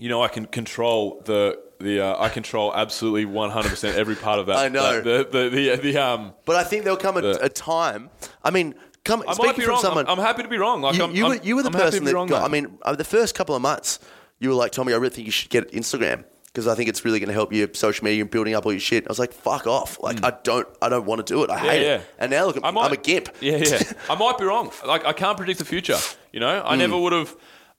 [0.00, 4.16] You know I can control the the uh, I control absolutely one hundred percent every
[4.16, 4.56] part of that.
[4.56, 5.00] I know.
[5.00, 6.32] that- the, the the the um.
[6.44, 8.10] But I think there'll come a, The- a time.
[8.44, 8.74] I mean,
[9.04, 9.80] come I speaking from wrong.
[9.82, 10.82] someone, I'm, I'm happy to be wrong.
[10.82, 12.42] Like you, I'm, you, were, you were the I'm person that wrong, got.
[12.44, 13.98] I mean, uh, the first couple of months,
[14.40, 17.04] you were like, Tommy, I really think you should get Instagram because I think it's
[17.04, 19.06] really going to help your social media and building up all your shit.
[19.06, 19.98] I was like, fuck off.
[20.02, 21.50] Like, I don't, I don't want to do it.
[21.50, 21.82] I hate Hmm.
[21.84, 21.94] yeah.
[21.96, 22.06] it.
[22.18, 22.68] And now look at me.
[22.68, 23.28] I might- I'm a gimp.
[23.40, 23.80] Yeah, yeah.
[24.10, 24.70] I might be wrong.
[24.86, 25.96] Like I can't predict the future.
[26.32, 26.62] You know.
[26.62, 27.34] I never would have.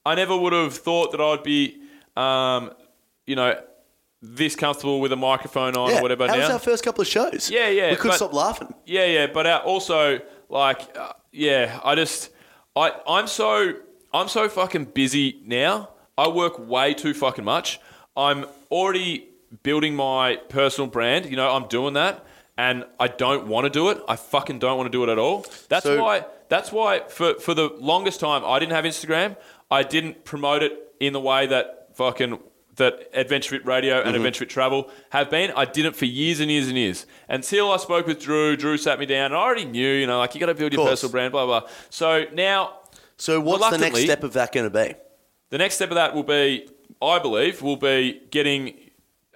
[0.06, 1.81] I never would have thought that I'd be,
[2.16, 2.72] um,
[3.26, 3.60] you know,
[4.22, 6.28] this comfortable with a microphone on or whatever.
[6.28, 7.50] How was our first couple of shows?
[7.50, 8.74] Yeah, yeah, We couldn't but- stop laughing.
[8.86, 12.30] Yeah, yeah, but uh, also like, uh, yeah, I just,
[12.76, 13.74] I, I'm so,
[14.14, 15.90] I'm so fucking busy now.
[16.18, 17.80] I work way too fucking much.
[18.16, 19.30] I'm already
[19.64, 21.26] building my personal brand.
[21.26, 22.24] You know, I'm doing that,
[22.58, 23.98] and I don't want to do it.
[24.08, 25.46] I fucking don't want to do it at all.
[25.70, 26.26] That's So- why.
[26.50, 29.38] That's why for for the longest time I didn't have Instagram.
[29.72, 32.40] I didn't promote it in the way that fucking
[32.78, 34.16] that Adventure Fit Radio and Mm-hmm.
[34.16, 35.52] Adventure Fit Travel have been.
[35.56, 38.56] I did it for years and years and years until I spoke with Drew.
[38.56, 40.74] Drew sat me down, and I already knew, you know, like you got to build
[40.74, 41.68] your personal brand, blah blah.
[41.90, 42.80] So now
[43.18, 44.96] So what's the next step of that going to be?
[45.50, 46.70] the next step of that will be,
[47.02, 48.74] I believe, will be getting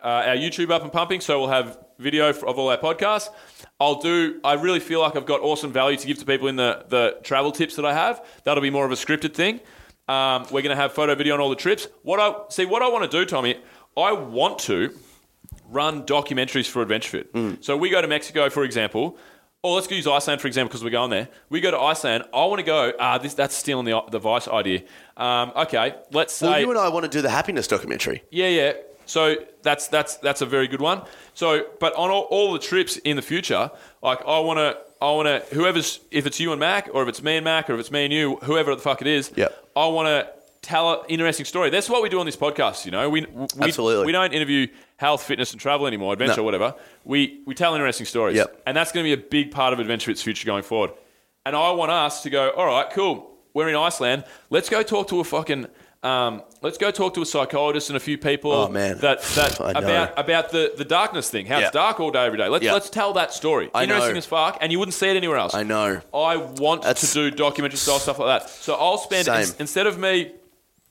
[0.01, 1.19] uh, our YouTube up and pumping.
[1.19, 3.29] So we'll have video of all our podcasts.
[3.81, 4.39] I'll do.
[4.45, 7.17] I really feel like I've got awesome value to give to people in the the
[7.23, 8.25] travel tips that I have.
[8.45, 9.59] That'll be more of a scripted thing.
[10.07, 11.87] Um, we're going to have photo video on all the trips.
[12.03, 13.57] What I see, what I want to do, Tommy,
[13.97, 14.93] I want to
[15.69, 17.63] run documentaries for Adventure Fit.
[17.63, 19.17] So we go to Mexico, for example.
[19.63, 21.27] Or let's use Iceland for example, because we're going there.
[21.49, 22.25] We go to Iceland.
[22.31, 22.93] I want to go.
[22.99, 24.83] Ah, this that's stealing the the Vice idea.
[25.17, 26.47] Um, okay, let's say.
[26.47, 28.21] Well, you and I want to do the happiness documentary.
[28.29, 28.73] Yeah, yeah.
[29.05, 31.01] So that's that's that's a very good one.
[31.33, 33.69] So, but on all, all the trips in the future,
[34.01, 37.09] like I want to, I want to, whoever's, if it's you and Mac, or if
[37.09, 39.31] it's me and Mac, or if it's me and you, whoever the fuck it is,
[39.35, 39.67] Yep.
[39.75, 40.29] I want to
[40.61, 41.69] tell an interesting story.
[41.69, 42.85] That's what we do on this podcast.
[42.85, 44.05] You know, we we, Absolutely.
[44.05, 46.43] we don't interview health, fitness, and travel anymore, adventure, No.
[46.43, 46.73] whatever.
[47.03, 48.63] We we tell interesting stories, Yep.
[48.65, 50.91] and that's going to be a big part of Adventure Fit's future going forward.
[51.45, 53.31] And I want us to go, all right, cool.
[53.53, 54.23] We're in Iceland.
[54.49, 55.67] Let's go talk to a fucking.
[56.01, 58.97] Um, let's go talk to a psychologist and a few people Oh, man.
[58.99, 61.65] that that about about the, the darkness thing, how Yeah.
[61.67, 62.47] it's dark all day every day.
[62.49, 62.73] Let's Yeah.
[62.73, 63.69] let's tell that story.
[63.73, 63.95] I know.
[63.95, 65.53] Interesting as fuck, and you wouldn't see it anywhere else.
[65.53, 66.01] I know.
[66.13, 68.49] I want That's- to do documentary style stuff like that.
[68.49, 70.31] So I'll spend ins- instead of me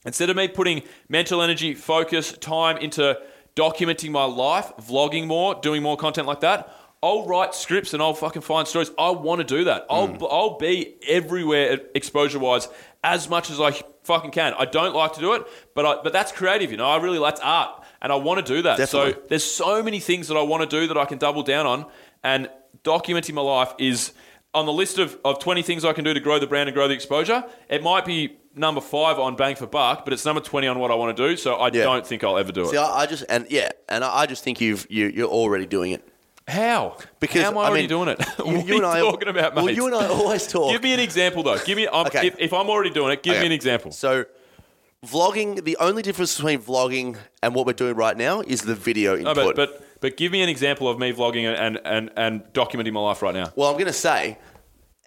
[0.07, 3.18] instead of me putting mental energy, focus, time into
[3.57, 6.68] documenting my life, vlogging more, doing more content like that.
[7.05, 8.91] I'll write scripts and I'll fucking find stories.
[8.99, 9.87] I want to do that.
[9.91, 10.25] I'll Hmm.
[10.25, 12.69] I'll be everywhere exposure wise
[13.03, 13.73] as much as I
[14.05, 14.55] fucking can.
[14.59, 15.43] I don't like to do it,
[15.75, 16.87] but I, but that's creative, you know.
[16.87, 18.89] I really that's art, and I want to do that.
[18.89, 21.67] So there's so many things that I want to do that I can double down
[21.67, 21.87] on,
[22.23, 22.49] and
[22.83, 24.13] documenting my life is
[24.55, 26.75] on the list of, of 20 things I can do to grow the brand and
[26.77, 27.45] grow the exposure.
[27.69, 30.93] It might be number five on bang for buck, but it's number 20 on what
[30.93, 31.37] I want to do.
[31.37, 31.83] So I Yeah.
[31.83, 32.79] don't think I'll ever do See, it.
[32.79, 35.91] I, I just and yeah, and I, I just think you've you, you're already doing
[35.91, 36.09] it.
[36.47, 36.99] How?
[37.20, 38.20] Because How am I, I already mean, doing it?
[38.38, 39.64] You, what you are and I talking about, mate?
[39.64, 40.72] Well, you and I always talk.
[40.72, 41.59] Give me an example, though.
[41.59, 41.88] Give me.
[41.90, 42.26] I'm, Okay.
[42.26, 43.40] if, if I'm already doing it, give Okay.
[43.40, 43.92] me an example.
[43.92, 44.26] So,
[45.07, 45.64] vlogging.
[45.64, 49.30] The only difference between vlogging and what we're doing right now is the video No,
[49.30, 49.57] input.
[49.57, 53.01] but, but but give me an example of me vlogging and and and documenting my
[53.01, 53.51] life right now.
[53.57, 54.36] Well, I'm going to say,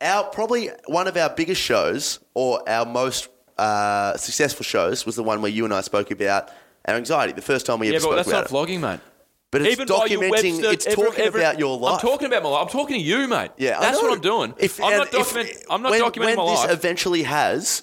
[0.02, 3.30] our probably one of our biggest shows or our most
[3.60, 6.50] uh, successful shows was the one where you and I spoke about
[6.88, 7.34] our anxiety.
[7.34, 8.70] The first time we Yeah, ever but spoke that's about not it.
[8.72, 9.00] vlogging, mate.
[9.50, 10.32] But it's Even documenting.
[10.32, 11.94] Webster, it's every- talking every- about your life.
[11.96, 12.64] I'm talking about my life.
[12.64, 13.52] I'm talking to you, mate.
[13.58, 14.54] Yeah, that's what I'm doing.
[14.58, 16.72] If, I'm not, if- I'm not when, documenting when my this life.
[16.72, 17.82] eventually has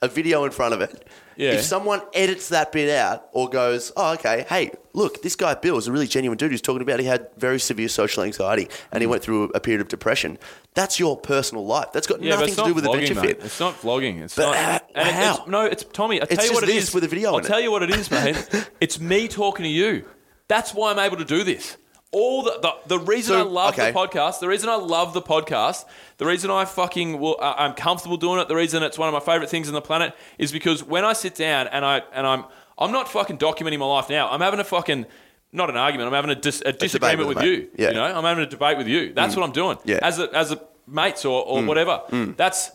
[0.00, 1.06] a video in front of it.
[1.36, 1.52] Yeah.
[1.52, 5.78] If someone edits that bit out or goes, oh, okay, hey, look, this guy Bill
[5.78, 9.00] is a really genuine dude who's talking about he had very severe social anxiety and
[9.02, 9.10] he mm.
[9.10, 10.38] went through a period of depression.
[10.74, 11.88] That's your personal life.
[11.92, 13.36] That's got yeah, nothing to do with vlogging, Adventure mate.
[13.36, 13.44] Fit.
[13.44, 14.22] It's not vlogging.
[14.22, 14.56] It's But not.
[14.56, 15.34] how- how?
[15.34, 16.20] It's, no, it's Tommy.
[16.20, 16.94] I tell It's you what it this is.
[16.94, 17.48] with a video I'll in it.
[17.48, 18.68] tell you what it is, mate.
[18.80, 20.04] it's me talking to you.
[20.52, 21.78] That's why I'm able to do this.
[22.10, 23.90] All the the, the reason So, I love okay.
[23.90, 25.86] the podcast, the reason I love the podcast,
[26.18, 29.14] the reason I fucking will, uh, I'm comfortable doing it, the reason it's one of
[29.14, 32.26] my favorite things on the planet is because when I sit down and I and
[32.26, 32.44] I'm
[32.78, 34.28] I'm not fucking documenting my life now.
[34.28, 35.06] I'm having a fucking
[35.52, 36.08] not an argument.
[36.08, 37.70] I'm having a, dis, a disagreement with with, you.
[37.76, 37.88] Yeah.
[37.88, 39.14] You know, I'm having a debate with you.
[39.14, 39.38] That's mm.
[39.38, 39.78] what I'm doing.
[39.84, 40.00] Yeah.
[40.02, 41.66] As a as a mates or, or mm.
[41.66, 42.02] whatever.
[42.10, 42.36] Mm.
[42.36, 42.72] That's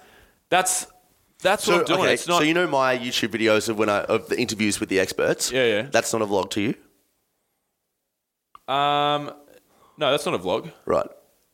[0.49, 0.87] that's
[1.43, 1.99] that's So, what I'm doing.
[2.01, 2.39] okay, it's not.
[2.39, 5.51] so you know my YouTube videos of when I of the interviews with the experts.
[5.51, 5.81] Yeah, yeah.
[5.91, 6.75] That's not a vlog to you,
[8.67, 9.31] um,
[9.97, 10.71] no, that's not a vlog.
[10.85, 11.07] right?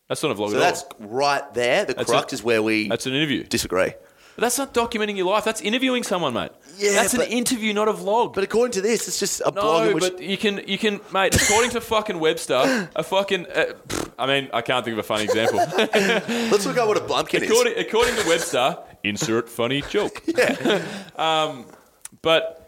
[0.10, 1.08] That's not a vlog So at that's all.
[1.08, 1.86] right there.
[1.86, 3.44] The That's crux a- is where we That's an interview.
[3.44, 3.94] disagree.
[4.36, 5.44] But that's not documenting your life.
[5.46, 6.52] That's interviewing someone, mate.
[6.78, 8.34] Yeah, that's but- an interview, not a vlog.
[8.34, 11.00] But according to this, it's just a blog no, which but you can, you can,
[11.14, 11.36] mate.
[11.42, 13.46] According to fucking Webster, a fucking.
[13.48, 13.74] Uh,
[14.18, 15.58] I mean, I can't think of a funny example.
[15.78, 17.50] let's look at what a bumpkin is.
[17.50, 20.22] according, according to Webster, insert funny joke.
[21.16, 21.66] Um,
[22.22, 22.63] but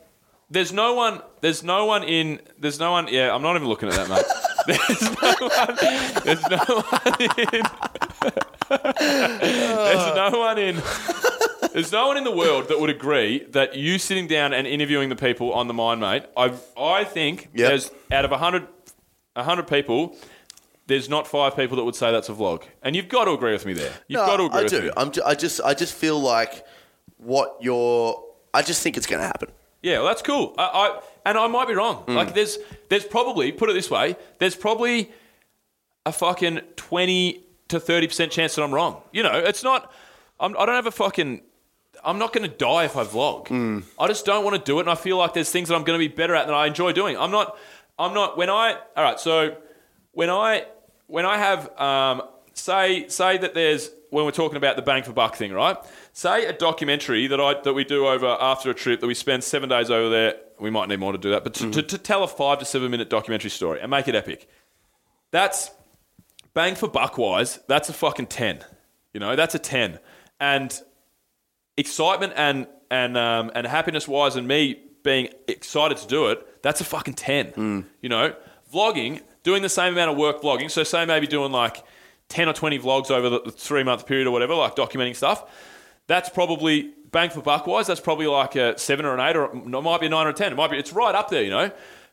[0.56, 1.22] there's no one.
[1.42, 2.40] There's no one in.
[2.58, 3.08] There's no one.
[3.10, 4.26] Yeah, I'm not even looking at that, mate.
[4.66, 5.76] There's no one.
[6.26, 7.64] There's no one in.
[9.00, 10.82] there's no one in.
[11.74, 15.10] There's no one in the world that would agree that you sitting down and interviewing
[15.10, 16.24] the people on the Mind Mate.
[16.36, 17.68] I I think Yep.
[17.70, 18.68] there's out of 100,
[19.36, 20.16] 100 people,
[20.88, 23.52] there's not five people that would say that's a vlog, and you've got to agree
[23.52, 23.94] with me there.
[24.08, 24.82] You've No, got to agree I with do.
[24.84, 24.90] me.
[24.98, 25.12] I'm.
[25.12, 25.62] ju- I just.
[25.62, 26.66] I just feel like
[27.18, 28.24] what you're.
[28.54, 29.50] I just think it's going to happen.
[29.86, 30.56] Yeah, well, that's cool.
[30.58, 31.98] I, I and I might be wrong.
[31.98, 32.16] Hmm.
[32.16, 32.58] Like there's
[32.90, 35.12] there's probably put it this way, there's probably
[36.08, 39.04] a fucking twenty to thirty percent chance that I'm wrong.
[39.12, 39.94] You know, it's not.
[40.40, 41.44] I'm, I don't have a fucking.
[42.04, 43.50] I'm not going to die if I vlog.
[43.50, 43.82] Hmm.
[44.00, 45.84] I just don't want to do it, and I feel like there's things that I'm
[45.84, 47.16] going to be better at that I enjoy doing.
[47.16, 47.56] I'm not.
[48.00, 48.38] I'm not.
[48.38, 49.56] When I all right, so
[50.14, 50.66] when I
[51.06, 52.24] when I have um,
[52.56, 55.78] say say that there's when we're talking about the bang for buck thing, right?
[56.18, 59.44] Say a documentary that I that we do over after a trip that we spend
[59.44, 60.36] seven days over there.
[60.62, 62.66] We might need more to do that, but to, to, to tell a five to
[62.66, 64.48] seven minute documentary story and make it epic.
[65.32, 65.72] That's
[66.54, 67.60] bang for buck wise.
[67.68, 68.64] That's a fucking ten.
[69.14, 70.00] You know, that's a ten.
[70.40, 70.82] And
[71.76, 76.80] excitement and and um, and happiness wise, and me being excited to do it, that's
[76.80, 77.52] a fucking ten.
[78.00, 78.34] You know,
[78.74, 80.72] vlogging, doing the same amount of work vlogging.
[80.72, 81.84] So say maybe doing like
[82.30, 85.44] ten or twenty vlogs over the three month period or whatever, like documenting stuff.
[86.08, 87.88] That's probably bang for buck wise.
[87.88, 90.32] That's probably like a seven or an eight, or it might be a nine or
[90.32, 90.52] a ten.
[90.52, 90.78] It might be.
[90.78, 91.72] It's right up there, you know.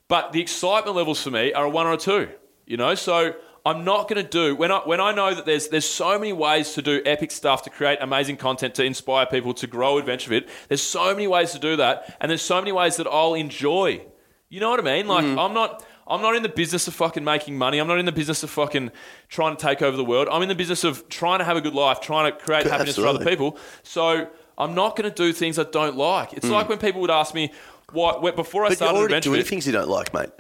[0.09, 2.29] But the excitement levels for me are a one or a two.
[2.67, 3.35] You know, so
[3.65, 6.33] I'm not going to do when I when I know that there's there's so many
[6.33, 10.49] ways to do epic stuff to create amazing content to inspire people to grow AdventureFit.
[10.69, 14.05] There's so many ways to do that, and there's so many ways that I'll enjoy.
[14.49, 15.07] You know what I mean?
[15.07, 15.39] Like mm.
[15.39, 17.79] I'm not I'm not in the business of fucking making money.
[17.79, 18.91] I'm not in the business of fucking
[19.29, 20.29] trying to take over the world.
[20.31, 22.97] I'm in the business of trying to have a good life, trying to create happiness
[22.97, 23.57] for other people.
[23.83, 24.29] So
[24.59, 26.33] I'm not going to do things I don't like.
[26.33, 26.53] It's hmm.
[26.53, 27.53] like when people would ask me,
[27.93, 30.31] "What?" when- Before I But you're started already doing things you don't like, mate.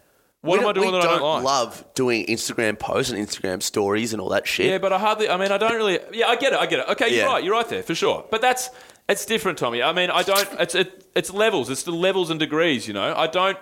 [0.42, 1.44] What am I doing that I don't don't like?
[1.44, 4.66] love doing Instagram posts and Instagram stories and all that shit.
[4.66, 5.28] Yeah, but I hardly.
[5.28, 6.00] I mean, I don't really.
[6.12, 6.58] Yeah, I get it.
[6.58, 6.88] I get it.
[6.88, 7.44] Okay, you're right.
[7.44, 8.26] You're right there for sure.
[8.28, 8.68] But that's
[9.08, 9.84] it's different, Tommy.
[9.84, 10.48] I mean, I don't.
[10.58, 11.70] It's it, it's levels.
[11.70, 12.88] It's the levels and degrees.
[12.88, 13.56] You know, I don't.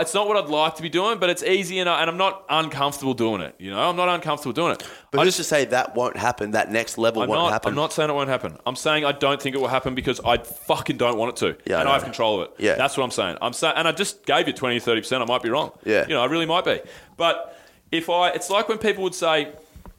[0.00, 2.16] It's not what I'd like to be doing, but it's easy, and, I, and I'm
[2.16, 3.54] not uncomfortable doing it.
[3.58, 4.86] You know, I'm not uncomfortable doing it.
[5.10, 7.70] but I just to say that won't happen, that next level I'm won't not, happen.
[7.70, 8.56] I'm not saying it won't happen.
[8.66, 11.70] I'm saying I don't think it will happen because I fucking don't want it to.
[11.70, 11.94] Yeah, I and I, know.
[11.94, 12.54] have control of it.
[12.58, 12.74] Yeah.
[12.74, 13.38] That's what I'm saying.
[13.40, 15.22] I'm saying, and I just gave you 20 30 percent.
[15.22, 15.72] I might be wrong.
[15.84, 16.02] Yeah.
[16.06, 16.80] you know, I really might be.
[17.16, 17.56] But
[17.92, 19.52] if I, it's like when people would say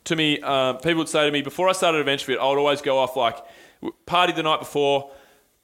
[0.06, 2.58] to me, um, people would say to me before I started Adventure Fit, I would
[2.58, 3.38] always go off like
[4.06, 5.12] party the night before.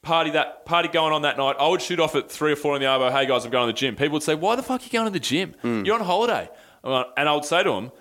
[0.08, 1.56] Party that party going on that night.
[1.60, 3.12] I would shoot off at three or four in the arbo.
[3.12, 3.94] Hey guys, I'm going to the gym.
[3.94, 5.54] People would say, "Why the fuck are you going to the gym?
[5.60, 5.84] Hmm.
[5.84, 6.48] You're on holiday."
[6.82, 7.92] And I would say to them,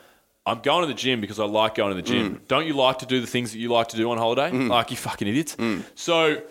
[0.45, 2.36] I'm going to the gym because I like going to the gym.
[2.36, 2.43] Hmm.
[2.47, 4.49] Don't you like to do the things that you like to do on holiday?
[4.51, 5.55] Like you fucking idiots.
[5.55, 5.82] Hmm.
[5.95, 6.41] So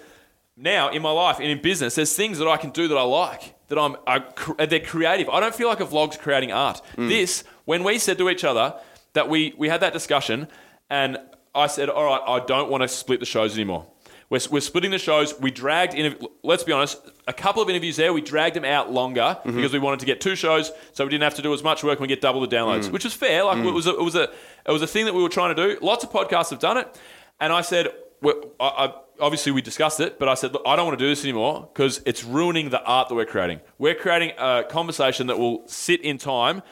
[0.59, 3.02] now in my life and in business, there's things that I can do that I
[3.04, 3.54] like.
[3.68, 4.22] That I'm, I,
[4.66, 5.30] they're creative.
[5.30, 6.82] I don't feel like a vlog's creating art.
[6.96, 7.09] Hmm.
[7.09, 8.74] This, when we said to each other
[9.14, 10.48] that we we had that discussion,
[10.90, 11.16] and
[11.54, 13.86] I said, all right, I don't want to split the shows anymore.
[14.29, 15.39] We're, we're splitting the shows.
[15.39, 16.16] We dragged in.
[16.43, 16.99] Let's be honest.
[17.29, 19.55] A couple of interviews there, we dragged them out longer Mm-hmm.
[19.57, 21.85] because we wanted to get two shows, so we didn't have to do as much
[21.85, 22.93] work and we get double the downloads, Mm.
[22.93, 23.45] which was fair.
[23.45, 24.24] Like it was a, it was a
[24.66, 25.79] it was a thing that we were trying to do.
[25.81, 27.01] Lots of podcasts have done it,
[27.41, 27.89] and I said,
[28.24, 31.09] I, I, obviously we discussed it, but I said, look, I don't want to do
[31.09, 33.61] this anymore because it's ruining the art that we're creating.
[33.79, 36.62] We're creating a conversation that will sit in time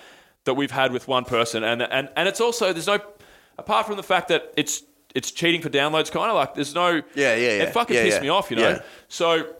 [0.44, 2.98] that we've had with one person, and and and it's also there's no
[3.58, 4.82] apart from the fact that it's
[5.14, 7.62] it's cheating for downloads, kind of like there's no Yeah, yeah, yeah.
[7.64, 8.22] It fucking Yeah, pissed yeah.
[8.22, 8.68] me off, you know.
[8.70, 8.82] Yeah.
[9.08, 9.54] So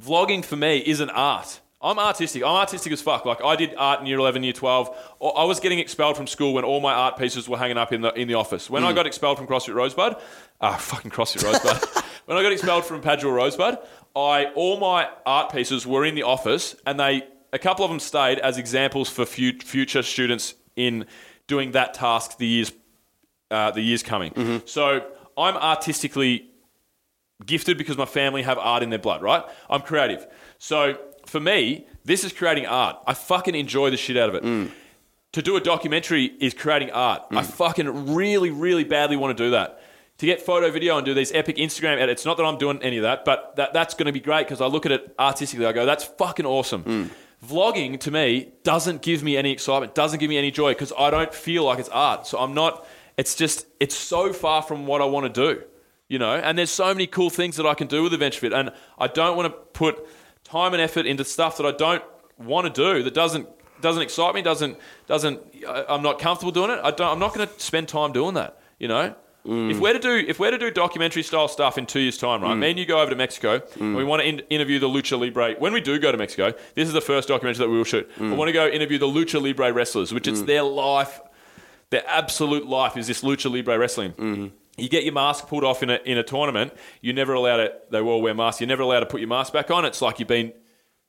[0.00, 1.60] vlogging for me is an art.
[1.82, 2.42] I'm artistic.
[2.42, 3.26] I'm artistic as fuck.
[3.26, 4.88] Like I did art in year 11, year 12.
[5.36, 8.00] I was getting expelled from school when all my art pieces were hanging up in
[8.00, 8.70] the in the office.
[8.70, 8.94] When I Mm.
[8.94, 10.16] got expelled from CrossFit Rosebud,
[10.62, 12.04] ah, fucking CrossFit Rosebud.
[12.24, 13.78] when I got expelled from Padua Rosebud,
[14.16, 18.00] I all my art pieces were in the office, and they a couple of them
[18.00, 21.04] stayed as examples for fu- future students in
[21.46, 22.72] doing that task the years
[23.50, 24.32] uh, the years coming.
[24.32, 24.66] Mm-hmm.
[24.66, 26.50] So I'm artistically
[27.44, 29.44] gifted because my family have art in their blood, right?
[29.68, 30.26] I'm creative.
[30.58, 32.96] So for me, this is creating art.
[33.06, 34.42] I fucking enjoy the shit out of it.
[34.42, 34.70] Mm.
[35.32, 37.22] To do a documentary is creating art.
[37.32, 39.82] I fucking really, really badly want to do that.
[40.18, 42.24] To get photo, video, and do these epic Instagram edits.
[42.24, 44.60] Not that I'm doing any of that, but that, that's going to be great because
[44.60, 45.66] I look at it artistically.
[45.66, 46.84] I go, that's fucking awesome.
[46.84, 47.10] Mm.
[47.44, 51.10] Vlogging to me doesn't give me any excitement, doesn't give me any joy because I
[51.10, 52.28] don't feel like it's art.
[52.28, 52.86] So I'm not.
[53.16, 55.62] It's just it's so far from what I want to do,
[56.08, 56.34] you know.
[56.34, 59.06] And there's so many cool things that I can do with Adventure Fit, and I
[59.06, 60.06] don't want to put
[60.42, 62.02] time and effort into stuff that I don't
[62.38, 63.48] want to do that doesn't
[63.80, 65.40] doesn't excite me, doesn't doesn't.
[65.68, 66.80] I- I'm not comfortable doing it.
[66.82, 67.12] I don't.
[67.12, 69.14] I'm not going to spend time doing that, you know.
[69.46, 69.70] Mm.
[69.70, 72.42] If we're to do if we're to do documentary style stuff in two years' time,
[72.42, 72.54] right?
[72.54, 72.60] Mm.
[72.60, 73.96] Me and you go over to Mexico, and mm.
[73.96, 75.54] we want to in- interview the lucha libre.
[75.58, 78.10] When we do go to Mexico, this is the first documentary that we will shoot.
[78.18, 81.20] We want to go interview the lucha libre wrestlers, which it's their life,
[81.90, 84.12] their absolute life is this lucha libre wrestling.
[84.12, 84.46] Mm-hmm.
[84.76, 86.72] You get your mask pulled off in a in a tournament.
[87.00, 87.72] You're never allowed to.
[87.90, 88.60] They all wear masks.
[88.60, 89.84] You're never allowed to put your mask back on.
[89.84, 90.52] It's like you've been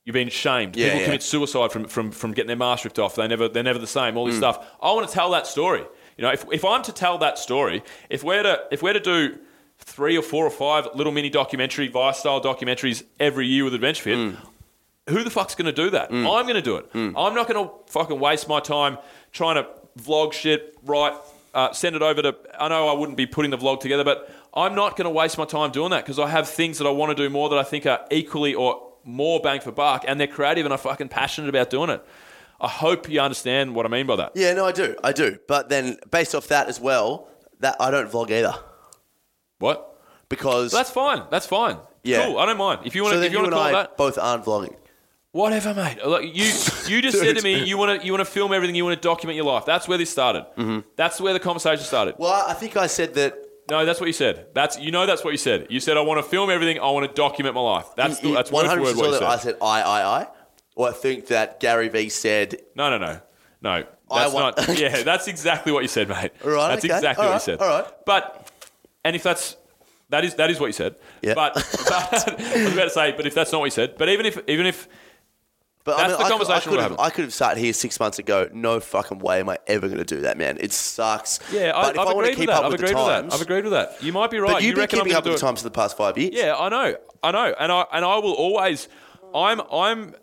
[0.04, 0.76] you've been shamed.
[0.76, 1.04] Yeah, People yeah.
[1.06, 3.16] commit suicide from, from from getting their mask ripped off.
[3.16, 4.16] They never they're never the same.
[4.16, 4.38] All this mm.
[4.38, 4.64] stuff.
[4.80, 5.84] I want to tell that story.
[6.16, 9.00] You know, if, if I'm to tell that story, if we're to if we're to
[9.00, 9.38] do
[9.78, 14.02] three or four or five little mini documentary, Vice style documentaries every year with Adventure
[14.04, 14.36] Fit, mm.
[15.08, 16.10] who the fuck's going to do that?
[16.10, 16.20] Mm.
[16.20, 16.88] I'm going to do it.
[16.94, 18.96] I'm not going to fucking waste my time
[19.32, 19.68] trying to
[19.98, 21.14] vlog shit, write,
[21.54, 22.36] uh, send it over to.
[22.58, 25.38] I know I wouldn't be putting the vlog together, but I'm not going to waste
[25.38, 27.58] my time doing that because I have things that I want to do more that
[27.58, 31.08] I think are equally or more bang for buck, and they're creative and I'm fucking
[31.08, 32.04] passionate about doing it.
[32.60, 34.32] I hope you understand what I mean by that.
[34.34, 35.38] Yeah, no, I do, I do.
[35.46, 37.28] But then, based off that as well,
[37.60, 38.54] that I don't vlog either
[39.58, 39.92] What?
[40.28, 41.22] because That's fine.
[41.30, 41.78] That's fine.
[42.02, 42.24] Yeah.
[42.26, 42.38] Cool.
[42.38, 42.80] I don't mind.
[42.84, 44.44] If you want so to, if you you want to call I that, both aren't
[44.44, 44.76] vlogging.
[45.36, 45.98] Whatever, mate.
[46.04, 46.44] Look, you
[46.88, 48.74] you just said to me you want to you want to film everything.
[48.74, 49.66] You want to document your life.
[49.66, 50.46] That's where this started.
[50.56, 50.80] Mm-hmm.
[50.96, 52.14] That's where the conversation started.
[52.18, 53.34] Well, I think I said that.
[53.68, 54.46] No, that's what you said.
[54.54, 55.66] That's you know that's what you said.
[55.68, 56.78] You said I want to film everything.
[56.78, 57.86] I want to document my life.
[57.96, 59.22] That's the, that's 100% word what you said.
[59.24, 60.26] I said I, I, I.
[60.74, 62.56] Or I think that Gary Vee said.
[62.74, 63.20] No, no, no,
[63.60, 63.84] no.
[64.10, 64.78] I That's want- not.
[64.78, 66.30] Yeah, that's exactly what you said, mate.
[66.44, 66.94] All right, That's okay.
[66.94, 67.60] exactly All what you said.
[67.60, 67.92] all right.
[68.06, 68.50] But
[69.04, 69.56] and if that's
[70.10, 70.94] that is that is what you said.
[71.22, 71.34] Yeah.
[71.34, 71.54] But,
[71.88, 74.24] but I was about to say, but if that's not what you said, but even
[74.26, 74.86] if even if
[75.86, 77.00] But That's I mean, the I could- conversation I we're could, have.
[77.00, 78.48] I could have sat here six months ago.
[78.52, 80.58] No fucking way am I ever going to do that, man.
[80.60, 81.38] It sucks.
[81.52, 82.56] yeah, I, but if I've I want to agreed with keep that.
[82.56, 83.32] up I've with the agreed with that.
[83.34, 84.02] I've agreed with that.
[84.02, 84.52] You might be right.
[84.52, 86.30] But you've you been keeping up with the times for the past five years.
[86.34, 88.88] Yeah, I know, I know, and I and I will always.
[89.34, 90.14] I'm I'm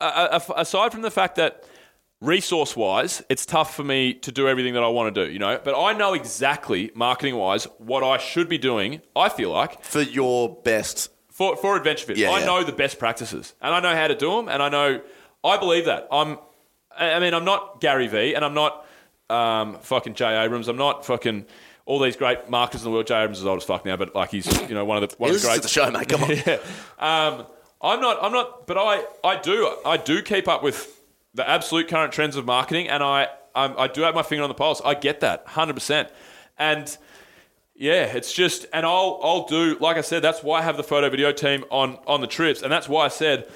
[0.00, 1.64] uh, aside from the fact that
[2.20, 5.30] resource wise, it's tough for me to do everything that I want to do.
[5.32, 9.00] You know, but I know exactly marketing wise what I should be doing.
[9.16, 11.09] I feel like For your best.
[11.40, 12.44] For for Adventure Fit, Yeah, I yeah.
[12.44, 15.00] know the best practices and I know how to do them, and I know
[15.42, 16.06] I believe that.
[16.12, 16.38] I'm.
[16.94, 18.84] I mean, I'm not Gary Vee, and I'm not
[19.30, 20.68] um, fucking Jay Abraham.
[20.68, 21.46] I'm not fucking.
[21.86, 23.06] All these great marketers in the world.
[23.06, 25.16] Jay Abraham is old as fuck now, but like he's you know one of the
[25.16, 26.10] one of the to the show, mate.
[26.10, 26.30] Come on.
[26.46, 26.58] yeah.
[26.98, 27.46] Um,
[27.80, 28.18] I'm not.
[28.22, 28.66] I'm not.
[28.66, 29.02] But I.
[29.24, 29.74] I do.
[29.86, 31.00] I do keep up with
[31.32, 33.28] the absolute current trends of marketing, and I.
[33.54, 34.82] I'm, I do have my finger on the pulse.
[34.84, 36.10] I get that, hundred percent,
[36.58, 36.94] and
[37.80, 38.66] yeah, it's just.
[38.72, 39.18] And I'll.
[39.22, 39.76] I'll do.
[39.80, 42.60] Like I said, that's why I have the photo video team on on the trips,
[42.62, 43.48] and that's why I said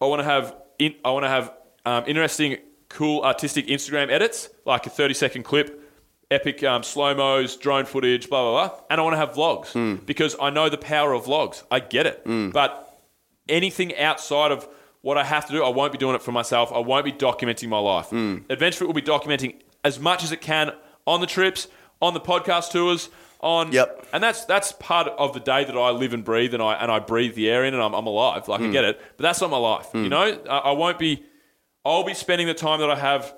[0.00, 0.54] I want to have.
[0.78, 1.52] In, I want to have
[1.86, 2.58] um, interesting,
[2.90, 5.82] cool, artistic Instagram edits, like a 30 second clip.
[6.30, 10.04] Epic um, slow mos, drone footage, blah blah blah, and I want to have vlogs
[10.04, 11.62] because I know the power of vlogs.
[11.70, 13.00] I get it, but
[13.48, 14.68] anything outside of
[15.02, 16.72] what I have to do, I won't be doing it for myself.
[16.74, 18.10] I won't be documenting my life.
[18.50, 19.54] Adventure Fit will be documenting
[19.84, 20.72] as much as it can
[21.06, 21.68] on the trips,
[22.02, 23.08] on the podcast tours,
[23.40, 24.06] on Yep.
[24.12, 26.90] and that's that's part of the day that I live and breathe, and I and
[26.90, 28.48] I breathe the air in, and I'm, I'm alive.
[28.48, 28.72] Like I hmm.
[28.72, 29.86] get it, but that's not my life.
[29.86, 30.04] Hmm.
[30.04, 31.24] You know, I, I won't be.
[31.84, 33.32] I'll be spending the time that I have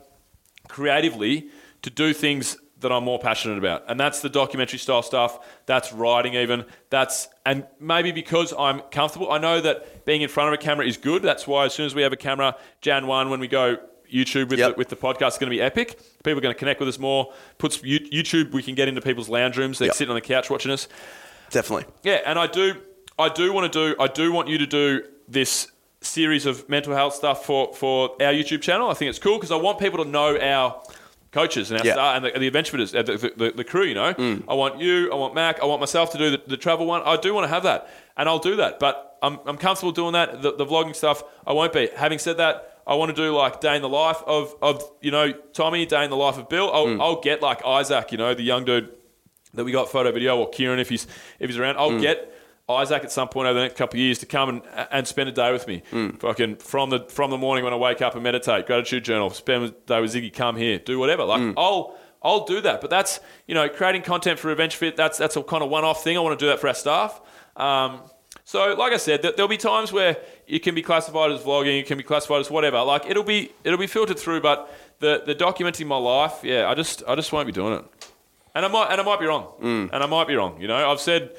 [0.69, 1.51] creatively
[1.83, 3.85] to do things that I'm more passionate about.
[3.89, 5.41] And that's the documentary style stuff.
[5.67, 6.65] That's writing even.
[6.91, 10.87] That's and maybe because I'm comfortable, I know that being in front of a camera
[10.87, 11.23] is good.
[11.23, 13.79] That's why as soon as we have a camera, Jan 1 when we go
[14.13, 14.73] YouTube with Yep.
[14.75, 15.99] the, with the podcast is going to be epic.
[16.25, 17.33] People are going to connect with us more.
[17.59, 19.79] Puts YouTube we can get into people's lounge rooms.
[19.79, 19.95] They're Yep.
[19.97, 20.89] sitting on the couch watching us.
[21.51, 21.87] Definitely.
[22.03, 22.75] Yeah, and I do,
[23.19, 26.95] I do want to do, I do want you to do this series of mental
[26.95, 28.89] health stuff for for our YouTube channel.
[28.91, 30.81] I think it's cool because I want people to know our
[31.33, 31.93] coaches and our Yeah.
[31.95, 33.83] star and the, the adventure fitters, uh, the, the, the crew.
[33.85, 36.57] You know, I want you, I want Mac, I want myself to do the, the
[36.57, 37.03] travel one.
[37.03, 38.79] I do want to have that, and I'll do that.
[38.79, 40.41] But I'm I'm comfortable doing that.
[40.43, 41.89] The, the vlogging stuff, I won't be.
[41.97, 42.78] Having said that.
[42.89, 46.05] I want to do like day in the life of, of you know Tommy, day
[46.05, 46.73] in the life of Bill.
[46.73, 47.01] I'll, mm.
[47.01, 48.91] I'll get like Isaac, you know, the young dude
[49.53, 51.07] that we got photo video or Kieran if he's
[51.39, 51.77] if he's around.
[51.77, 52.01] I'll mm.
[52.01, 52.35] get
[52.67, 55.29] Isaac at some point over the next couple of years to come and and spend
[55.29, 55.83] a day with me.
[55.93, 56.19] Mm.
[56.19, 59.65] Fucking from the from the morning when I wake up and meditate, gratitude journal, spend
[59.65, 61.25] a day with Ziggy, come here, do whatever.
[61.25, 62.81] Like I'll I'll do that.
[62.81, 64.97] But that's you know creating content for Adventure Fit.
[64.97, 66.17] That's that's a kind of one off thing.
[66.17, 67.21] I want to do that for our staff.
[67.55, 68.01] Um,
[68.53, 71.81] so, like I said, there- there'll be times where it can be classified as vlogging,
[71.81, 72.81] it can be classified as whatever.
[72.83, 74.59] Like it'll be it'll be filtered through, but
[75.01, 77.85] the the documenting my life, yeah, I just I just won't be doing it.
[78.55, 79.45] And I might and I might be wrong.
[79.61, 79.91] Mm.
[79.93, 80.59] And I might be wrong.
[80.63, 81.31] You know, I've said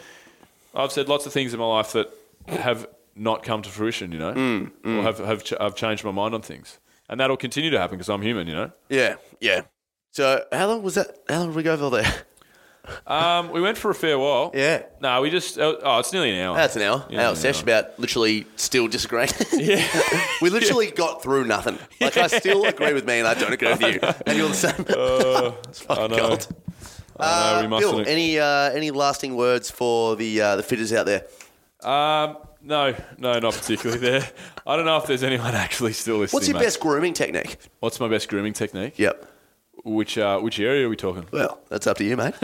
[0.75, 2.07] I've said lots of things in my life that
[2.47, 4.11] have not come to fruition.
[4.11, 4.97] You know, mm, mm.
[4.99, 6.77] or have have ch- I've changed my mind on things,
[7.09, 8.45] and that'll continue to happen because I'm human.
[8.47, 8.71] You know.
[8.87, 9.61] Yeah, yeah.
[10.11, 11.07] So how long was that?
[11.27, 12.13] How long did we go for there?
[13.07, 14.51] Um, we went for a fair while.
[14.53, 14.83] Yeah.
[15.01, 16.55] No, we just oh, oh, it's nearly an hour.
[16.55, 17.05] That's an hour.
[17.09, 17.63] Yeah, hour sesh yeah.
[17.63, 19.29] about literally still disagreeing.
[19.53, 19.85] yeah.
[20.41, 21.77] we literally got through nothing.
[22.01, 23.99] Like I still agree with me and I don't agree with you.
[24.25, 24.85] And you're the same.
[24.87, 26.27] it's I fucking know.
[26.27, 26.47] cold.
[27.19, 31.25] Know, we Bill, any uh, any lasting words for the uh, the fitters out there?
[31.83, 34.29] Um, no, no, not particularly there.
[34.65, 36.37] I don't know if there's anyone actually still listening.
[36.37, 36.65] What's your mate.
[36.65, 37.57] best grooming technique?
[37.79, 38.99] What's my best grooming technique?
[38.99, 39.25] Yep.
[39.85, 41.25] Which uh, which area are we talking?
[41.31, 42.33] Well, that's up to you, mate.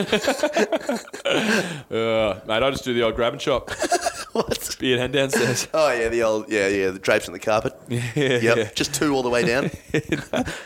[1.26, 3.70] Uh, mate, I just do the old grab and chop.
[4.34, 4.76] what?
[4.80, 5.68] Beard hand downstairs.
[5.74, 7.74] Oh yeah, the old yeah yeah the drapes on the carpet.
[7.88, 8.42] yeah, Yep.
[8.58, 8.70] yeah.
[8.76, 9.70] Just two all the way down.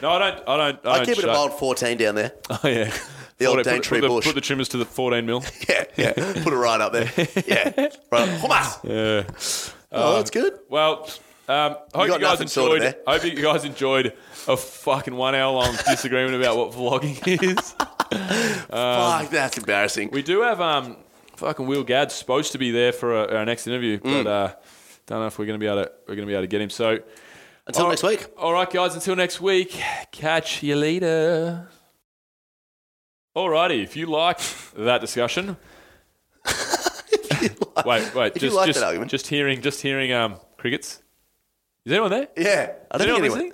[0.02, 0.48] No, I don't.
[0.48, 0.86] I don't.
[0.86, 2.34] I, I don't keep it a mild fourteen down there.
[2.50, 2.92] Oh yeah.
[3.38, 4.26] The old Put- put- Daintree the, bush.
[4.26, 5.42] put the trimmers to the 14 mil.
[5.70, 6.12] Yeah, yeah.
[6.14, 7.06] Put it right up there.
[7.48, 7.88] Yeah.
[8.12, 8.28] Right.
[8.42, 8.84] Hummus.
[8.84, 9.78] Yeah.
[9.94, 10.60] Oh, that's good.
[10.68, 11.10] Well,
[11.50, 12.96] um, hope you, got guys enjoyed.
[13.08, 14.14] Hope you guys enjoyed
[14.48, 17.72] a fucking one hour long disagreement about what vlogging is.
[18.70, 20.10] Fuck, that's embarrassing.
[20.12, 20.98] We do have um,
[21.36, 24.24] fucking Will Gadd supposed to be there for our, our next interview, Mm.
[24.24, 24.54] but uh,
[25.08, 25.92] don't know if we're going to be able to.
[26.08, 26.70] We're to be able to get him.
[26.70, 27.00] So
[27.68, 28.28] Until all- next week.
[28.38, 28.94] All right, guys.
[28.96, 29.72] Until next week.
[30.12, 31.68] Catch you later.
[33.36, 35.56] Alrighty, if you liked that discussion,
[37.86, 39.12] wait, wait, If you just like just, that argument.
[39.12, 41.02] just hearing, just hearing um crickets.
[41.86, 42.28] Is anyone there?
[42.38, 42.72] Yeah.
[42.92, 43.38] I don't think anyone.
[43.40, 43.54] listening?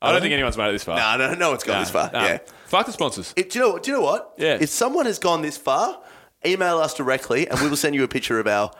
[0.00, 0.96] I don't think anyone's made it this far.
[0.96, 2.10] No, no, no one's gone Nah, this far.
[2.12, 2.38] Yeah.
[2.66, 3.32] Fuck the sponsors.
[3.36, 3.78] It, do you know?
[3.78, 4.34] Do you know what?
[4.36, 4.58] Yeah.
[4.60, 6.00] If someone has gone this far,
[6.44, 8.72] email us directly, and we will send you a picture of our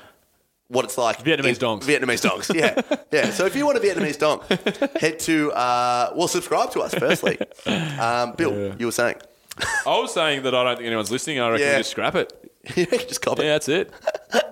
[0.68, 1.22] what it's like.
[1.22, 1.82] Vietnamese in- dongs.
[1.84, 2.52] Vietnamese dongs.
[2.54, 2.80] Yeah,
[3.12, 3.30] yeah.
[3.30, 4.40] So if you want a Vietnamese dong,
[4.98, 7.38] head to uh, well, subscribe to us firstly.
[8.00, 9.16] Um, Bill, you were saying,
[9.86, 11.38] I was saying that I don't think anyone's listening.
[11.40, 11.72] I reckon Yeah.
[11.74, 12.41] we just scrap it.
[12.76, 13.42] you can just copy.
[13.42, 13.92] Yeah, that's it.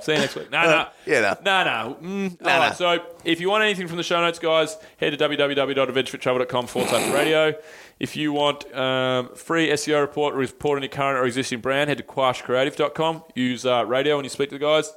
[0.01, 0.51] See you next week.
[0.51, 0.89] No, no.
[1.07, 1.37] yeah, no.
[1.45, 1.97] No, no.
[2.01, 2.67] Mm, No, all no.
[2.67, 6.89] right, So if you want anything from the show notes, guys, head to www.adventurefittravel.com forward
[6.91, 7.55] slash radio.
[8.01, 11.99] If you want um, free SEO report, report on your current or existing brand, head
[11.99, 13.25] to quarshcreative.com.
[13.35, 14.91] Use uh, radio when you speak to the guys.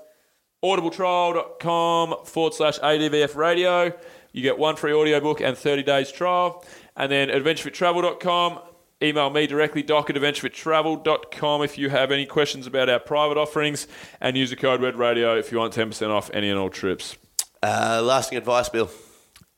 [0.64, 3.94] audibletrial.com forward slash ADVF radio.
[4.32, 6.66] You get one free audiobook and 30 days trial.
[6.96, 8.60] And then adventurefittravel.com.
[9.04, 13.86] Email me directly, doc at adventurefittravel.com if you have any questions about our private offerings.
[14.22, 17.18] And use the code WED radio if you want 10% off any and all trips.
[17.62, 18.90] Uh, lasting advice, Bill.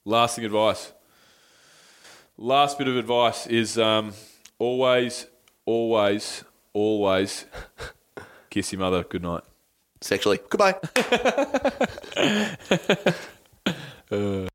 [0.04, 0.94] Lasting advice.
[2.38, 4.14] Last bit of advice is um,
[4.58, 5.28] always,
[5.66, 6.44] always,
[6.74, 7.46] always
[8.50, 9.44] kiss your mother good night.
[10.02, 10.40] Sexually.
[10.50, 10.76] Goodbye.